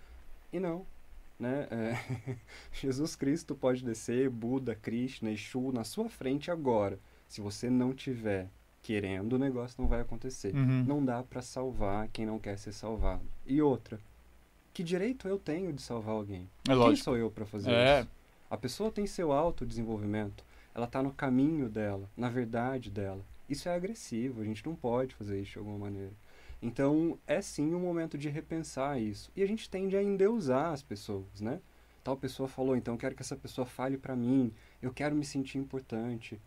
e 0.52 0.60
não. 0.60 0.84
Né? 1.38 1.66
É, 1.70 2.36
Jesus 2.72 3.16
Cristo 3.16 3.54
pode 3.54 3.82
descer, 3.82 4.28
Buda, 4.28 4.74
Krishna, 4.74 5.30
Exu 5.30 5.72
na 5.72 5.84
sua 5.84 6.10
frente 6.10 6.50
agora. 6.50 6.98
Se 7.26 7.40
você 7.40 7.70
não 7.70 7.94
tiver 7.94 8.50
querendo, 8.82 9.34
o 9.34 9.38
negócio 9.38 9.80
não 9.80 9.88
vai 9.88 10.02
acontecer. 10.02 10.54
Uhum. 10.54 10.84
Não 10.84 11.04
dá 11.04 11.22
para 11.22 11.40
salvar 11.40 12.08
quem 12.08 12.26
não 12.26 12.38
quer 12.38 12.58
ser 12.58 12.72
salvado. 12.72 13.22
E 13.46 13.62
outra, 13.62 13.98
que 14.80 14.84
direito 14.84 15.28
eu 15.28 15.38
tenho 15.38 15.74
de 15.74 15.82
salvar 15.82 16.14
alguém? 16.14 16.48
É 16.66 16.74
Quem 16.74 16.96
sou 16.96 17.14
eu 17.14 17.30
para 17.30 17.44
fazer 17.44 17.70
é. 17.70 18.00
isso? 18.00 18.08
A 18.48 18.56
pessoa 18.56 18.90
tem 18.90 19.06
seu 19.06 19.30
autodesenvolvimento. 19.30 20.42
Ela 20.74 20.86
está 20.86 21.02
no 21.02 21.12
caminho 21.12 21.68
dela, 21.68 22.08
na 22.16 22.30
verdade 22.30 22.90
dela. 22.90 23.20
Isso 23.46 23.68
é 23.68 23.74
agressivo, 23.74 24.40
a 24.40 24.44
gente 24.44 24.64
não 24.64 24.74
pode 24.74 25.14
fazer 25.14 25.38
isso 25.38 25.52
de 25.52 25.58
alguma 25.58 25.76
maneira. 25.76 26.12
Então, 26.62 27.18
é 27.26 27.42
sim 27.42 27.74
um 27.74 27.80
momento 27.80 28.16
de 28.16 28.30
repensar 28.30 28.98
isso. 28.98 29.30
E 29.36 29.42
a 29.42 29.46
gente 29.46 29.68
tende 29.68 29.96
a 29.96 30.02
endeusar 30.02 30.72
as 30.72 30.82
pessoas, 30.82 31.42
né? 31.42 31.60
Tal 32.02 32.16
pessoa 32.16 32.48
falou, 32.48 32.74
então 32.74 32.96
quero 32.96 33.14
que 33.14 33.22
essa 33.22 33.36
pessoa 33.36 33.66
fale 33.66 33.98
para 33.98 34.16
mim, 34.16 34.50
eu 34.80 34.92
quero 34.94 35.14
me 35.14 35.26
sentir 35.26 35.58
importante. 35.58 36.40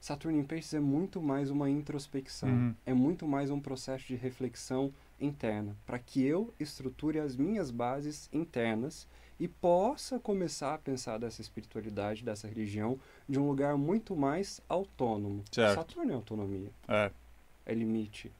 Saturno 0.00 0.38
em 0.38 0.44
Peixes 0.44 0.72
é 0.72 0.80
muito 0.80 1.20
mais 1.20 1.50
uma 1.50 1.68
introspecção, 1.68 2.48
uhum. 2.48 2.74
é 2.86 2.94
muito 2.94 3.28
mais 3.28 3.50
um 3.50 3.60
processo 3.60 4.06
de 4.06 4.14
reflexão 4.14 4.94
interna, 5.20 5.76
para 5.86 5.98
que 5.98 6.24
eu 6.24 6.52
estruture 6.58 7.18
as 7.18 7.36
minhas 7.36 7.70
bases 7.70 8.28
internas 8.32 9.06
e 9.38 9.46
possa 9.46 10.18
começar 10.18 10.74
a 10.74 10.78
pensar 10.78 11.18
dessa 11.18 11.40
espiritualidade, 11.40 12.24
dessa 12.24 12.48
religião, 12.48 12.98
de 13.28 13.38
um 13.38 13.46
lugar 13.46 13.76
muito 13.76 14.16
mais 14.16 14.60
autônomo. 14.68 15.44
Certo. 15.50 15.74
Saturno 15.74 16.12
é 16.12 16.14
autonomia. 16.14 16.70
É. 16.88 17.10
É 17.64 17.74
limite. 17.74 18.32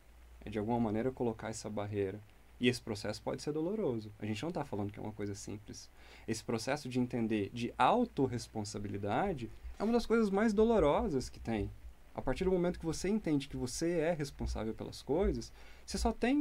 É 0.45 0.51
de 0.51 0.59
alguma 0.59 0.81
maneira 0.81 1.11
colocar 1.11 1.51
essa 1.51 1.69
barreira. 1.69 2.21
E 2.59 2.69
esse 2.69 2.81
processo 2.81 3.21
pode 3.21 3.43
ser 3.43 3.53
doloroso. 3.53 4.11
A 4.19 4.25
gente 4.25 4.43
não 4.43 4.49
está 4.49 4.65
falando 4.65 4.91
que 4.91 4.99
é 4.99 5.03
uma 5.03 5.13
coisa 5.13 5.35
simples. 5.35 5.91
Esse 6.27 6.43
processo 6.43 6.89
de 6.89 6.99
entender 6.99 7.51
de 7.53 7.73
autorresponsabilidade 7.77 9.51
é 9.79 9.85
uma 9.85 9.93
das 9.93 10.07
coisas 10.07 10.31
mais 10.31 10.55
dolorosas 10.55 11.29
que 11.29 11.39
tem. 11.39 11.71
A 12.17 12.23
partir 12.23 12.45
do 12.45 12.51
momento 12.51 12.79
que 12.79 12.87
você 12.87 13.11
entende 13.11 13.47
que 13.47 13.59
você 13.59 13.99
é 13.99 14.13
responsável 14.13 14.73
pelas 14.73 15.03
coisas, 15.03 15.53
você 15.85 15.99
só 15.99 16.13
tem 16.13 16.35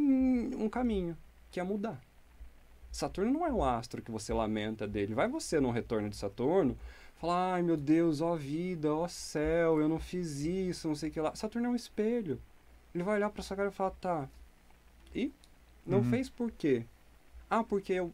um 0.55 0.69
caminho, 0.69 1.17
que 1.51 1.59
é 1.59 1.63
mudar. 1.63 2.01
Saturno 2.89 3.33
não 3.33 3.45
é 3.45 3.51
um 3.51 3.61
astro 3.61 4.01
que 4.01 4.09
você 4.09 4.33
lamenta 4.33 4.87
dele. 4.87 5.13
Vai 5.13 5.27
você 5.27 5.59
no 5.59 5.71
retorno 5.71 6.09
de 6.09 6.15
Saturno 6.15 6.77
falar, 7.15 7.55
ai 7.55 7.61
meu 7.61 7.75
Deus, 7.75 8.21
ó 8.21 8.37
vida, 8.37 8.93
ó 8.93 9.05
céu, 9.09 9.81
eu 9.81 9.89
não 9.89 9.99
fiz 9.99 10.39
isso, 10.39 10.87
não 10.87 10.95
sei 10.95 11.09
o 11.09 11.11
que 11.11 11.19
lá. 11.19 11.35
Saturno 11.35 11.67
é 11.67 11.71
um 11.71 11.75
espelho. 11.75 12.39
Ele 12.93 13.03
vai 13.03 13.15
olhar 13.15 13.29
para 13.29 13.43
sua 13.43 13.57
cara 13.57 13.67
e 13.67 13.73
falar, 13.73 13.91
tá. 13.91 14.29
E? 15.13 15.29
Não 15.85 15.97
uhum. 15.97 16.09
fez 16.09 16.29
por 16.29 16.49
quê? 16.51 16.85
Ah, 17.49 17.65
porque 17.65 17.91
eu. 17.91 18.13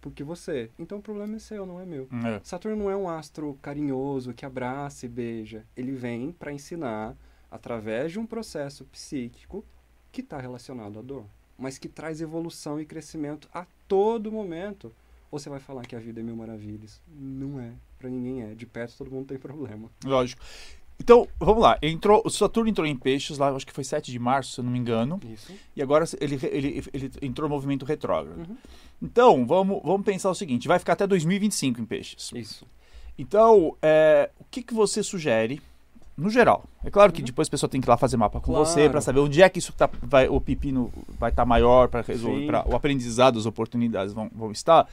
Porque 0.00 0.22
você. 0.22 0.70
Então 0.78 0.98
o 0.98 1.02
problema 1.02 1.36
é 1.36 1.38
seu, 1.38 1.66
não 1.66 1.80
é 1.80 1.84
meu. 1.84 2.08
É. 2.24 2.40
Saturno 2.44 2.76
não 2.76 2.90
é 2.90 2.96
um 2.96 3.08
astro 3.08 3.58
carinhoso 3.60 4.32
que 4.32 4.46
abraça 4.46 5.06
e 5.06 5.08
beija. 5.08 5.64
Ele 5.76 5.92
vem 5.92 6.32
para 6.32 6.52
ensinar 6.52 7.16
através 7.50 8.12
de 8.12 8.18
um 8.18 8.26
processo 8.26 8.84
psíquico 8.86 9.64
que 10.12 10.20
está 10.20 10.38
relacionado 10.38 10.98
à 10.98 11.02
dor, 11.02 11.24
mas 11.56 11.78
que 11.78 11.88
traz 11.88 12.20
evolução 12.20 12.80
e 12.80 12.86
crescimento 12.86 13.48
a 13.52 13.66
todo 13.86 14.32
momento. 14.32 14.94
Ou 15.30 15.38
você 15.38 15.50
vai 15.50 15.60
falar 15.60 15.82
que 15.82 15.94
a 15.94 15.98
vida 15.98 16.20
é 16.20 16.22
mil 16.22 16.36
maravilhas? 16.36 17.02
Não 17.06 17.60
é. 17.60 17.72
Para 17.98 18.08
ninguém 18.08 18.42
é. 18.42 18.54
De 18.54 18.66
perto 18.66 18.96
todo 18.96 19.10
mundo 19.10 19.26
tem 19.26 19.38
problema. 19.38 19.90
Lógico. 20.04 20.42
Então, 21.00 21.28
vamos 21.38 21.62
lá. 21.62 21.78
Entrou, 21.80 22.20
o 22.24 22.30
Saturno 22.30 22.68
entrou 22.68 22.86
em 22.86 22.96
peixes 22.96 23.38
lá, 23.38 23.50
acho 23.50 23.66
que 23.66 23.72
foi 23.72 23.84
7 23.84 24.10
de 24.10 24.18
março, 24.18 24.52
se 24.52 24.60
eu 24.60 24.64
não 24.64 24.72
me 24.72 24.78
engano. 24.78 25.20
Isso. 25.32 25.52
E 25.74 25.82
agora 25.82 26.04
ele, 26.20 26.38
ele, 26.50 26.84
ele 26.92 27.12
entrou 27.22 27.48
no 27.48 27.54
movimento 27.54 27.84
retrógrado. 27.84 28.38
Uhum. 28.38 28.56
Então, 29.00 29.46
vamos, 29.46 29.80
vamos 29.82 30.04
pensar 30.04 30.28
o 30.30 30.34
seguinte: 30.34 30.68
vai 30.68 30.78
ficar 30.78 30.94
até 30.94 31.06
2025 31.06 31.80
em 31.80 31.84
peixes. 31.84 32.30
Isso. 32.34 32.66
Então, 33.16 33.76
é, 33.80 34.30
o 34.38 34.44
que, 34.50 34.62
que 34.62 34.74
você 34.74 35.02
sugere, 35.02 35.62
no 36.16 36.30
geral? 36.30 36.64
É 36.84 36.90
claro 36.90 37.12
que 37.12 37.20
uhum. 37.20 37.26
depois 37.26 37.48
a 37.48 37.50
pessoa 37.50 37.70
tem 37.70 37.80
que 37.80 37.86
ir 37.86 37.90
lá 37.90 37.96
fazer 37.96 38.16
mapa 38.16 38.40
com 38.40 38.52
claro. 38.52 38.66
você 38.66 38.88
para 38.90 39.00
saber 39.00 39.20
onde 39.20 39.40
é 39.40 39.48
que 39.48 39.60
isso 39.60 39.72
tá, 39.72 39.88
vai, 40.02 40.28
o 40.28 40.40
pepino 40.40 40.92
vai 41.18 41.30
estar 41.30 41.42
tá 41.42 41.46
maior 41.46 41.88
para 41.88 42.02
resolver, 42.02 42.46
pra, 42.46 42.68
o 42.68 42.74
aprendizado, 42.76 43.38
as 43.38 43.46
oportunidades 43.46 44.12
vão, 44.12 44.30
vão 44.34 44.52
estar. 44.52 44.88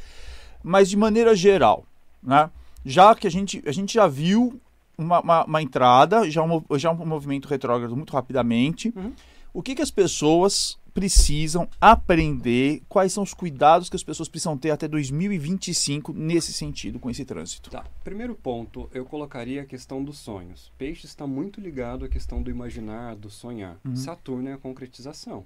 Mas 0.64 0.90
de 0.90 0.98
maneira 0.98 1.36
geral, 1.36 1.84
né? 2.22 2.50
Já 2.86 3.16
que 3.16 3.26
a 3.26 3.32
gente, 3.32 3.64
a 3.66 3.72
gente 3.72 3.96
já 3.96 4.08
viu 4.08 4.60
uma, 4.98 5.20
uma, 5.22 5.46
uma, 5.46 5.62
entrada, 5.62 6.30
já 6.30 6.44
um, 6.44 6.64
já 6.78 6.92
um 6.92 7.06
movimento 7.06 7.48
retrógrado 7.48 7.96
muito 7.96 8.14
rapidamente. 8.14 8.94
Uhum. 8.96 9.14
O 9.54 9.62
que, 9.62 9.76
que 9.76 9.82
as 9.82 9.92
pessoas 9.92 10.78
precisam 10.94 11.68
aprender? 11.80 12.82
Quais 12.90 13.14
são 13.14 13.24
os 13.24 13.34
cuidados 13.34 13.90
que 13.90 13.96
as 13.96 14.04
pessoas 14.04 14.30
precisam 14.30 14.58
ter 14.58 14.72
até 14.72 14.88
2025 14.88 16.14
nesse 16.14 16.52
sentido, 16.54 17.00
com 17.00 17.10
esse 17.10 17.24
trânsito? 17.26 17.70
Tá. 17.70 17.86
Primeiro 18.04 18.36
ponto, 18.36 18.90
eu 18.94 19.06
colocaria 19.06 19.62
a 19.62 19.66
questão 19.66 20.04
dos 20.04 20.18
sonhos. 20.18 20.72
Peixe 20.78 21.06
está 21.06 21.26
muito 21.28 21.62
ligado 21.62 22.06
à 22.06 22.10
questão 22.10 22.42
do 22.42 22.50
imaginar, 22.50 23.16
do 23.16 23.30
sonhar. 23.30 23.78
Uhum. 23.86 23.96
Saturno 23.96 24.50
é 24.50 24.54
a 24.54 24.58
concretização. 24.58 25.46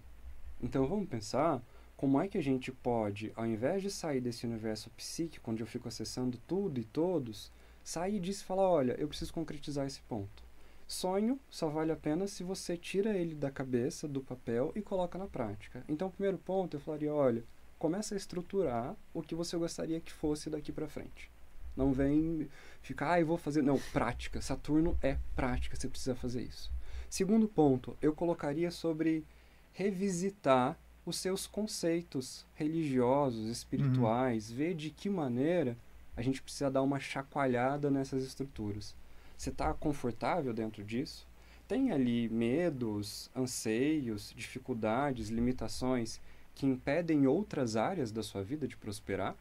Então 0.62 0.88
vamos 0.88 1.07
pensar 1.07 1.62
como 1.95 2.21
é 2.21 2.27
que 2.27 2.38
a 2.38 2.43
gente 2.43 2.71
pode, 2.71 3.31
ao 3.35 3.45
invés 3.45 3.81
de 3.81 3.91
sair 3.91 4.21
desse 4.21 4.45
universo 4.45 4.89
psíquico, 4.91 5.51
onde 5.51 5.62
eu 5.62 5.67
fico 5.67 5.88
acessando 5.88 6.38
tudo 6.47 6.79
e 6.79 6.83
todos, 6.83 7.51
sair 7.89 8.19
disso 8.19 8.43
e 8.43 8.45
falar: 8.45 8.69
olha, 8.69 8.93
eu 8.99 9.08
preciso 9.08 9.34
concretizar 9.34 9.88
esse 9.88 10.02
ponto. 10.02 10.43
Sonho 10.88 11.39
só 11.49 11.69
vale 11.69 11.91
a 11.91 11.95
pena 11.95 12.28
se 12.28 12.43
você 12.43 12.78
tira 12.78 13.17
ele 13.17 13.36
da 13.36 13.52
cabeça, 13.52 14.08
do 14.08 14.21
papel 14.21 14.71
e 14.75 14.82
coloca 14.82 15.17
na 15.17 15.28
prática. 15.28 15.84
Então, 15.88 16.08
o 16.08 16.12
primeiro 16.12 16.38
ponto 16.38 16.78
eu 16.78 16.82
falaria: 16.82 17.13
olha, 17.13 17.43
começa 17.78 18.13
a 18.13 18.17
estruturar 18.17 18.95
o 19.13 19.21
que 19.21 19.36
você 19.36 19.58
gostaria 19.58 19.99
que 19.99 20.12
fosse 20.12 20.49
daqui 20.49 20.71
para 20.71 20.88
frente. 20.88 21.32
Não 21.75 21.91
vem 21.91 22.47
ficar, 22.82 23.13
ah, 23.13 23.19
eu 23.19 23.25
vou 23.25 23.38
fazer. 23.38 23.62
Não, 23.63 23.80
prática. 23.91 24.41
Saturno 24.41 24.97
é 25.02 25.17
prática, 25.36 25.75
você 25.75 25.88
precisa 25.88 26.15
fazer 26.15 26.43
isso. 26.43 26.71
Segundo 27.10 27.47
ponto, 27.47 27.97
eu 28.02 28.13
colocaria 28.13 28.69
sobre 28.69 29.25
revisitar 29.73 30.78
os 31.06 31.17
seus 31.17 31.47
conceitos 31.47 32.45
religiosos, 32.54 33.47
espirituais, 33.47 34.52
uhum. 34.52 34.58
ver 34.58 34.75
de 34.75 34.91
que 34.91 35.10
maneira 35.10 35.75
a 36.19 36.21
gente 36.21 36.41
precisa 36.41 36.69
dar 36.69 36.82
uma 36.82 36.99
chacoalhada 36.99 37.89
nessas 37.89 38.25
estruturas. 38.25 38.93
Você 39.38 39.51
está 39.51 39.73
confortável 39.73 40.53
dentro 40.53 40.84
disso? 40.84 41.25
Tem 41.65 41.93
ali 41.93 42.27
medos, 42.27 43.32
anseios, 43.34 44.34
dificuldades, 44.36 45.29
limitações 45.29 46.19
que 46.53 46.65
impedem 46.65 47.25
outras 47.25 47.77
áreas 47.77 48.12
da 48.12 48.21
sua 48.21 48.43
vida 48.43 48.67
de 48.67 48.75
prosperar? 48.75 49.34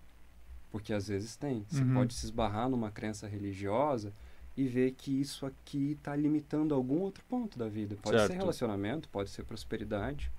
Porque 0.71 0.93
às 0.93 1.09
vezes 1.09 1.35
tem. 1.35 1.67
Você 1.69 1.83
uhum. 1.83 1.95
pode 1.95 2.14
se 2.14 2.27
esbarrar 2.27 2.69
numa 2.69 2.93
crença 2.93 3.27
religiosa 3.27 4.12
e 4.57 4.64
ver 4.64 4.93
que 4.93 5.21
isso 5.21 5.47
aqui 5.47 5.97
está 5.99 6.14
limitando 6.14 6.77
algum 6.77 7.01
outro 7.01 7.25
ponto 7.29 7.59
da 7.59 7.69
vida. 7.69 7.97
Pode 8.01 8.19
certo. 8.19 8.31
ser 8.31 8.38
relacionamento, 8.38 9.09
pode 9.09 9.31
ser 9.31 9.43
prosperidade. 9.43 10.31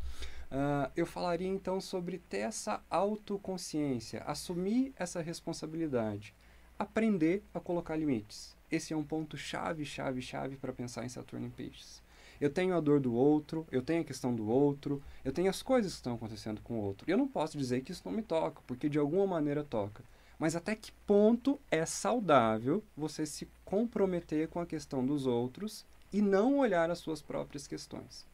Uh, 0.51 0.91
eu 0.95 1.05
falaria 1.05 1.47
então 1.47 1.79
sobre 1.79 2.17
ter 2.17 2.39
essa 2.39 2.81
autoconsciência, 2.89 4.23
assumir 4.23 4.91
essa 4.95 5.21
responsabilidade, 5.21 6.33
aprender 6.77 7.43
a 7.53 7.59
colocar 7.59 7.95
limites. 7.95 8.57
Esse 8.71 8.93
é 8.93 8.97
um 8.97 9.03
ponto 9.03 9.37
chave, 9.37 9.85
chave, 9.85 10.21
chave 10.21 10.55
para 10.55 10.73
pensar 10.73 11.05
em 11.05 11.09
Saturno 11.09 11.45
em 11.45 11.51
Peixes. 11.51 12.01
Eu 12.41 12.49
tenho 12.49 12.75
a 12.75 12.79
dor 12.79 12.99
do 12.99 13.13
outro, 13.13 13.67
eu 13.71 13.81
tenho 13.81 14.01
a 14.01 14.05
questão 14.05 14.33
do 14.33 14.47
outro, 14.47 15.03
eu 15.25 15.31
tenho 15.31 15.49
as 15.49 15.61
coisas 15.61 15.91
que 15.91 15.97
estão 15.97 16.15
acontecendo 16.15 16.61
com 16.61 16.79
o 16.79 16.83
outro. 16.83 17.07
E 17.07 17.11
eu 17.11 17.17
não 17.17 17.27
posso 17.27 17.57
dizer 17.57 17.81
que 17.81 17.91
isso 17.91 18.03
não 18.05 18.13
me 18.13 18.23
toca, 18.23 18.61
porque 18.65 18.87
de 18.87 18.97
alguma 18.97 19.27
maneira 19.27 19.63
toca. 19.63 20.03
Mas 20.39 20.55
até 20.55 20.73
que 20.73 20.91
ponto 21.05 21.59
é 21.69 21.85
saudável 21.85 22.81
você 22.95 23.25
se 23.25 23.47
comprometer 23.65 24.47
com 24.47 24.61
a 24.61 24.65
questão 24.65 25.05
dos 25.05 25.25
outros 25.25 25.85
e 26.13 26.21
não 26.21 26.59
olhar 26.59 26.89
as 26.89 26.99
suas 26.99 27.21
próprias 27.21 27.67
questões? 27.67 28.25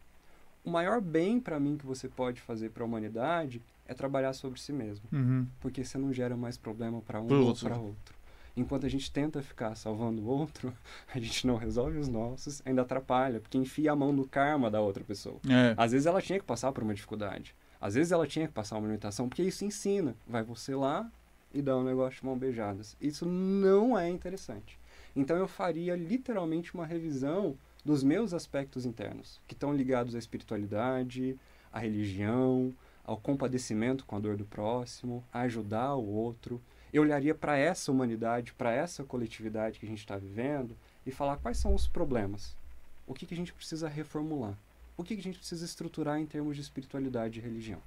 O 0.66 0.70
maior 0.70 1.00
bem 1.00 1.40
para 1.40 1.60
mim 1.60 1.78
que 1.78 1.86
você 1.86 2.10
pode 2.10 2.42
fazer 2.42 2.72
para 2.72 2.84
a 2.84 2.86
humanidade 2.86 3.62
é 3.88 3.94
trabalhar 3.94 4.34
sobre 4.34 4.60
si 4.60 4.74
mesmo. 4.74 5.06
Uhum. 5.12 5.48
Porque 5.62 5.84
você 5.84 5.98
não 5.98 6.12
gera 6.12 6.36
mais 6.36 6.58
problema 6.58 7.02
para 7.02 7.22
um 7.22 7.46
ou 7.46 7.56
para 7.56 7.78
outro. 7.78 8.16
Enquanto 8.58 8.86
a 8.86 8.90
gente 8.90 9.12
tenta 9.12 9.42
ficar 9.42 9.76
salvando 9.76 10.22
o 10.22 10.26
outro, 10.26 10.74
a 11.14 11.20
gente 11.20 11.46
não 11.46 11.56
resolve 11.56 12.00
os 12.00 12.08
nossos, 12.08 12.62
ainda 12.66 12.82
atrapalha, 12.82 13.40
porque 13.40 13.58
enfia 13.58 13.92
a 13.92 13.96
mão 13.96 14.12
no 14.12 14.28
karma 14.28 14.72
da 14.72 14.82
outra 14.82 15.04
pessoa. 15.04 15.40
É. 15.48 15.76
Às 15.78 15.92
vezes 15.92 16.08
ela 16.08 16.22
tinha 16.22 16.40
que 16.40 16.46
passar 16.46 16.72
por 16.72 16.84
uma 16.84 16.94
dificuldade. 16.94 17.56
Às 17.80 17.94
vezes 17.94 18.12
ela 18.12 18.26
tinha 18.26 18.48
que 18.48 18.54
passar 18.54 18.78
uma 18.78 18.88
limitação, 18.88 19.30
porque 19.30 19.44
isso 19.44 19.64
ensina. 19.64 20.16
Vai 20.26 20.42
você 20.42 20.74
lá 20.74 21.10
e 21.54 21.62
dá 21.62 21.78
um 21.78 21.84
negócio 21.84 22.20
de 22.20 22.26
mão 22.26 22.38
beijadas. 22.38 22.98
Isso 23.00 23.26
não 23.26 23.98
é 23.98 24.10
interessante. 24.10 24.80
Então 25.16 25.38
eu 25.38 25.48
faria 25.48 25.96
literalmente 25.96 26.74
uma 26.74 26.86
revisão 26.86 27.56
dos 27.86 28.04
meus 28.04 28.34
aspectos 28.34 28.84
internos, 28.86 29.40
que 29.48 29.54
estão 29.54 29.72
ligados 29.72 30.16
à 30.16 30.18
espiritualidade, 30.18 31.38
à 31.72 31.80
religião, 31.80 32.74
ao 33.06 33.16
compadecimento 33.16 34.04
com 34.06 34.16
a 34.16 34.20
dor 34.20 34.36
do 34.36 34.44
próximo, 34.44 35.24
a 35.32 35.42
ajudar 35.42 35.94
o 35.94 36.06
outro. 36.06 36.60
Eu 36.92 37.04
olharia 37.04 37.36
para 37.36 37.58
essa 37.58 37.92
humanidade, 37.92 38.54
para 38.54 38.74
essa 38.74 39.04
coletividade 39.04 39.80
que 39.80 39.86
a 39.86 39.90
gente 39.90 40.00
está 40.00 40.18
vivendo 40.18 40.76
e 41.06 41.12
falar 41.12 41.38
quais 41.38 41.58
são 41.58 41.76
os 41.76 41.88
problemas, 41.88 42.58
o 43.06 43.14
que, 43.14 43.28
que 43.28 43.36
a 43.36 43.38
gente 43.38 43.54
precisa 43.54 43.88
reformular, 43.88 44.58
o 44.98 45.04
que, 45.04 45.14
que 45.14 45.22
a 45.22 45.24
gente 45.24 45.38
precisa 45.38 45.64
estruturar 45.64 46.18
em 46.18 46.26
termos 46.26 46.56
de 46.56 46.64
espiritualidade 46.64 47.38
e 47.38 47.42
religião. 47.44 47.80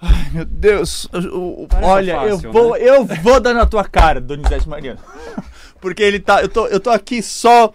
Ai, 0.00 0.30
meu 0.32 0.44
Deus. 0.44 1.08
olha, 1.82 2.14
fácil, 2.14 2.48
eu 2.48 2.52
vou, 2.52 2.72
né? 2.72 2.88
eu 2.88 3.04
vou 3.04 3.40
dar 3.40 3.52
na 3.52 3.66
tua 3.66 3.84
cara, 3.84 4.20
Donizete 4.20 4.68
Mariano. 4.68 5.00
Porque 5.80 6.02
ele 6.02 6.18
tá, 6.18 6.40
eu 6.40 6.48
tô, 6.48 6.66
eu 6.68 6.80
tô 6.80 6.90
aqui 6.90 7.22
só 7.22 7.72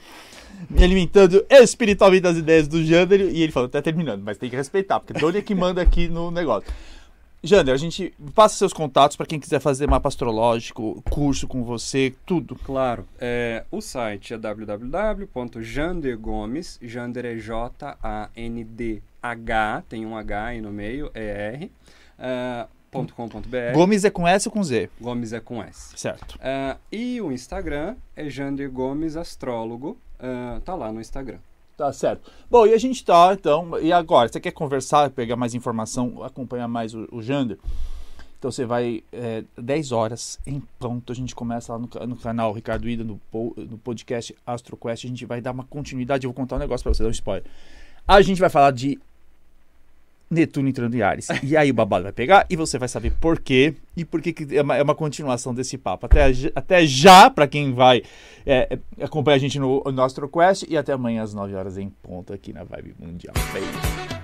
me 0.70 0.84
alimentando 0.84 1.46
espiritualmente 1.50 2.24
das 2.24 2.38
ideias 2.38 2.68
do 2.68 2.84
Jander. 2.84 3.22
E 3.22 3.42
ele 3.42 3.52
falou, 3.52 3.70
tá 3.70 3.82
terminando, 3.82 4.24
mas 4.24 4.38
tem 4.38 4.50
que 4.50 4.56
respeitar, 4.56 5.00
porque 5.00 5.20
Doni 5.20 5.38
é 5.38 5.42
que 5.42 5.54
manda 5.54 5.82
aqui 5.82 6.08
no 6.08 6.32
negócio. 6.32 6.72
Jander, 7.42 7.74
a 7.74 7.78
gente 7.78 8.14
passa 8.36 8.58
seus 8.58 8.74
contatos 8.74 9.16
para 9.16 9.26
quem 9.26 9.40
quiser 9.40 9.62
fazer 9.62 9.88
mapa 9.88 10.10
astrológico, 10.10 11.02
curso 11.10 11.48
com 11.48 11.64
você, 11.64 12.14
tudo. 12.26 12.58
Claro. 12.66 13.08
É, 13.18 13.64
o 13.72 13.80
site 13.80 14.34
é 14.34 14.38
www.jandergomes, 14.38 16.78
Jander 16.82 17.26
é 17.26 17.38
J-A-N-D-H, 17.38 17.94
tem 19.88 20.06
um 20.06 20.18
H 20.18 20.46
aí 20.46 20.60
no 20.60 20.72
meio, 20.72 21.10
é 21.14 21.54
R. 21.54 21.72
Uh, 22.20 22.68
.com.br. 22.92 23.74
Gomes 23.74 24.04
é 24.04 24.10
com 24.10 24.28
S 24.28 24.48
ou 24.48 24.52
com 24.52 24.64
Z? 24.64 24.90
Gomes 25.00 25.32
é 25.32 25.40
com 25.40 25.64
S. 25.64 25.94
Certo. 25.96 26.36
Uh, 26.36 26.78
e 26.92 27.22
o 27.22 27.32
Instagram 27.32 27.96
é 28.16 28.30
Jander 28.30 28.70
Gomes 28.70 29.16
Astrólogo. 29.16 29.98
Uh, 30.20 30.60
tá 30.62 30.76
lá 30.76 30.92
no 30.92 31.00
Instagram. 31.00 31.40
Tá 31.78 31.94
certo. 31.94 32.30
Bom, 32.52 32.68
e 32.68 32.74
a 32.74 32.78
gente 32.78 33.06
tá, 33.06 33.34
então, 33.34 33.80
e 33.80 33.94
agora? 33.94 34.28
Você 34.28 34.40
quer 34.40 34.52
conversar, 34.52 35.10
pegar 35.12 35.38
mais 35.38 35.54
informação, 35.54 36.22
acompanhar 36.24 36.68
mais 36.68 36.94
o, 36.94 37.08
o 37.10 37.22
Jander? 37.22 37.58
Então 38.38 38.52
você 38.52 38.66
vai, 38.66 39.04
é, 39.12 39.44
10 39.58 39.92
horas 39.92 40.40
em 40.46 40.62
ponto, 40.78 41.12
a 41.12 41.16
gente 41.16 41.36
começa 41.36 41.74
lá 41.74 41.80
no, 41.80 41.90
no 42.08 42.16
canal 42.16 42.54
Ricardo 42.54 42.90
Ida, 42.90 43.04
no, 43.04 43.20
no 43.34 43.78
podcast 43.78 44.36
AstroQuest, 44.46 45.06
a 45.06 45.10
gente 45.10 45.26
vai 45.26 45.42
dar 45.42 45.52
uma 45.52 45.66
continuidade, 45.66 46.26
eu 46.26 46.32
vou 46.32 46.36
contar 46.36 46.56
um 46.56 46.60
negócio 46.60 46.84
pra 46.84 46.94
você, 46.94 47.04
dar 47.04 47.10
um 47.10 47.12
spoiler. 47.12 47.44
A 48.08 48.22
gente 48.22 48.40
vai 48.40 48.50
falar 48.50 48.72
de 48.72 48.98
Netuno 50.30 50.70
entrando 50.70 50.96
em 50.96 51.02
Ares. 51.02 51.28
E 51.44 51.58
aí 51.58 51.72
o 51.72 51.74
babado 51.74 52.04
vai 52.04 52.12
pegar 52.12 52.46
e 52.50 52.56
você 52.56 52.78
vai 52.78 52.88
saber 52.88 53.14
por 53.20 53.40
quê 53.40 53.74
e 53.98 54.06
por 54.06 54.22
que 54.22 54.36
é 54.56 54.62
uma, 54.62 54.76
é 54.78 54.84
uma 54.84 54.96
continuação 54.96 55.54
desse 55.54 55.78
papo. 55.78 56.06
Até, 56.06 56.32
até 56.54 56.86
já, 56.86 57.30
para 57.30 57.48
quem 57.48 57.74
vai 57.74 58.04
é, 58.46 58.80
é, 58.98 59.04
acompanhar 59.04 59.36
a 59.36 59.40
gente 59.40 59.58
no, 59.58 59.82
no 59.84 60.04
AstroQuest 60.04 60.66
e 60.70 60.78
até 60.78 60.94
amanhã 60.94 61.24
às 61.24 61.34
9 61.34 61.56
horas 61.56 61.78
em 61.78 61.90
ponto 61.90 62.34
aqui 62.34 62.54
na 62.54 62.64
Vibe 62.64 62.96
Mundial. 63.00 63.34
Beijo. 63.52 64.19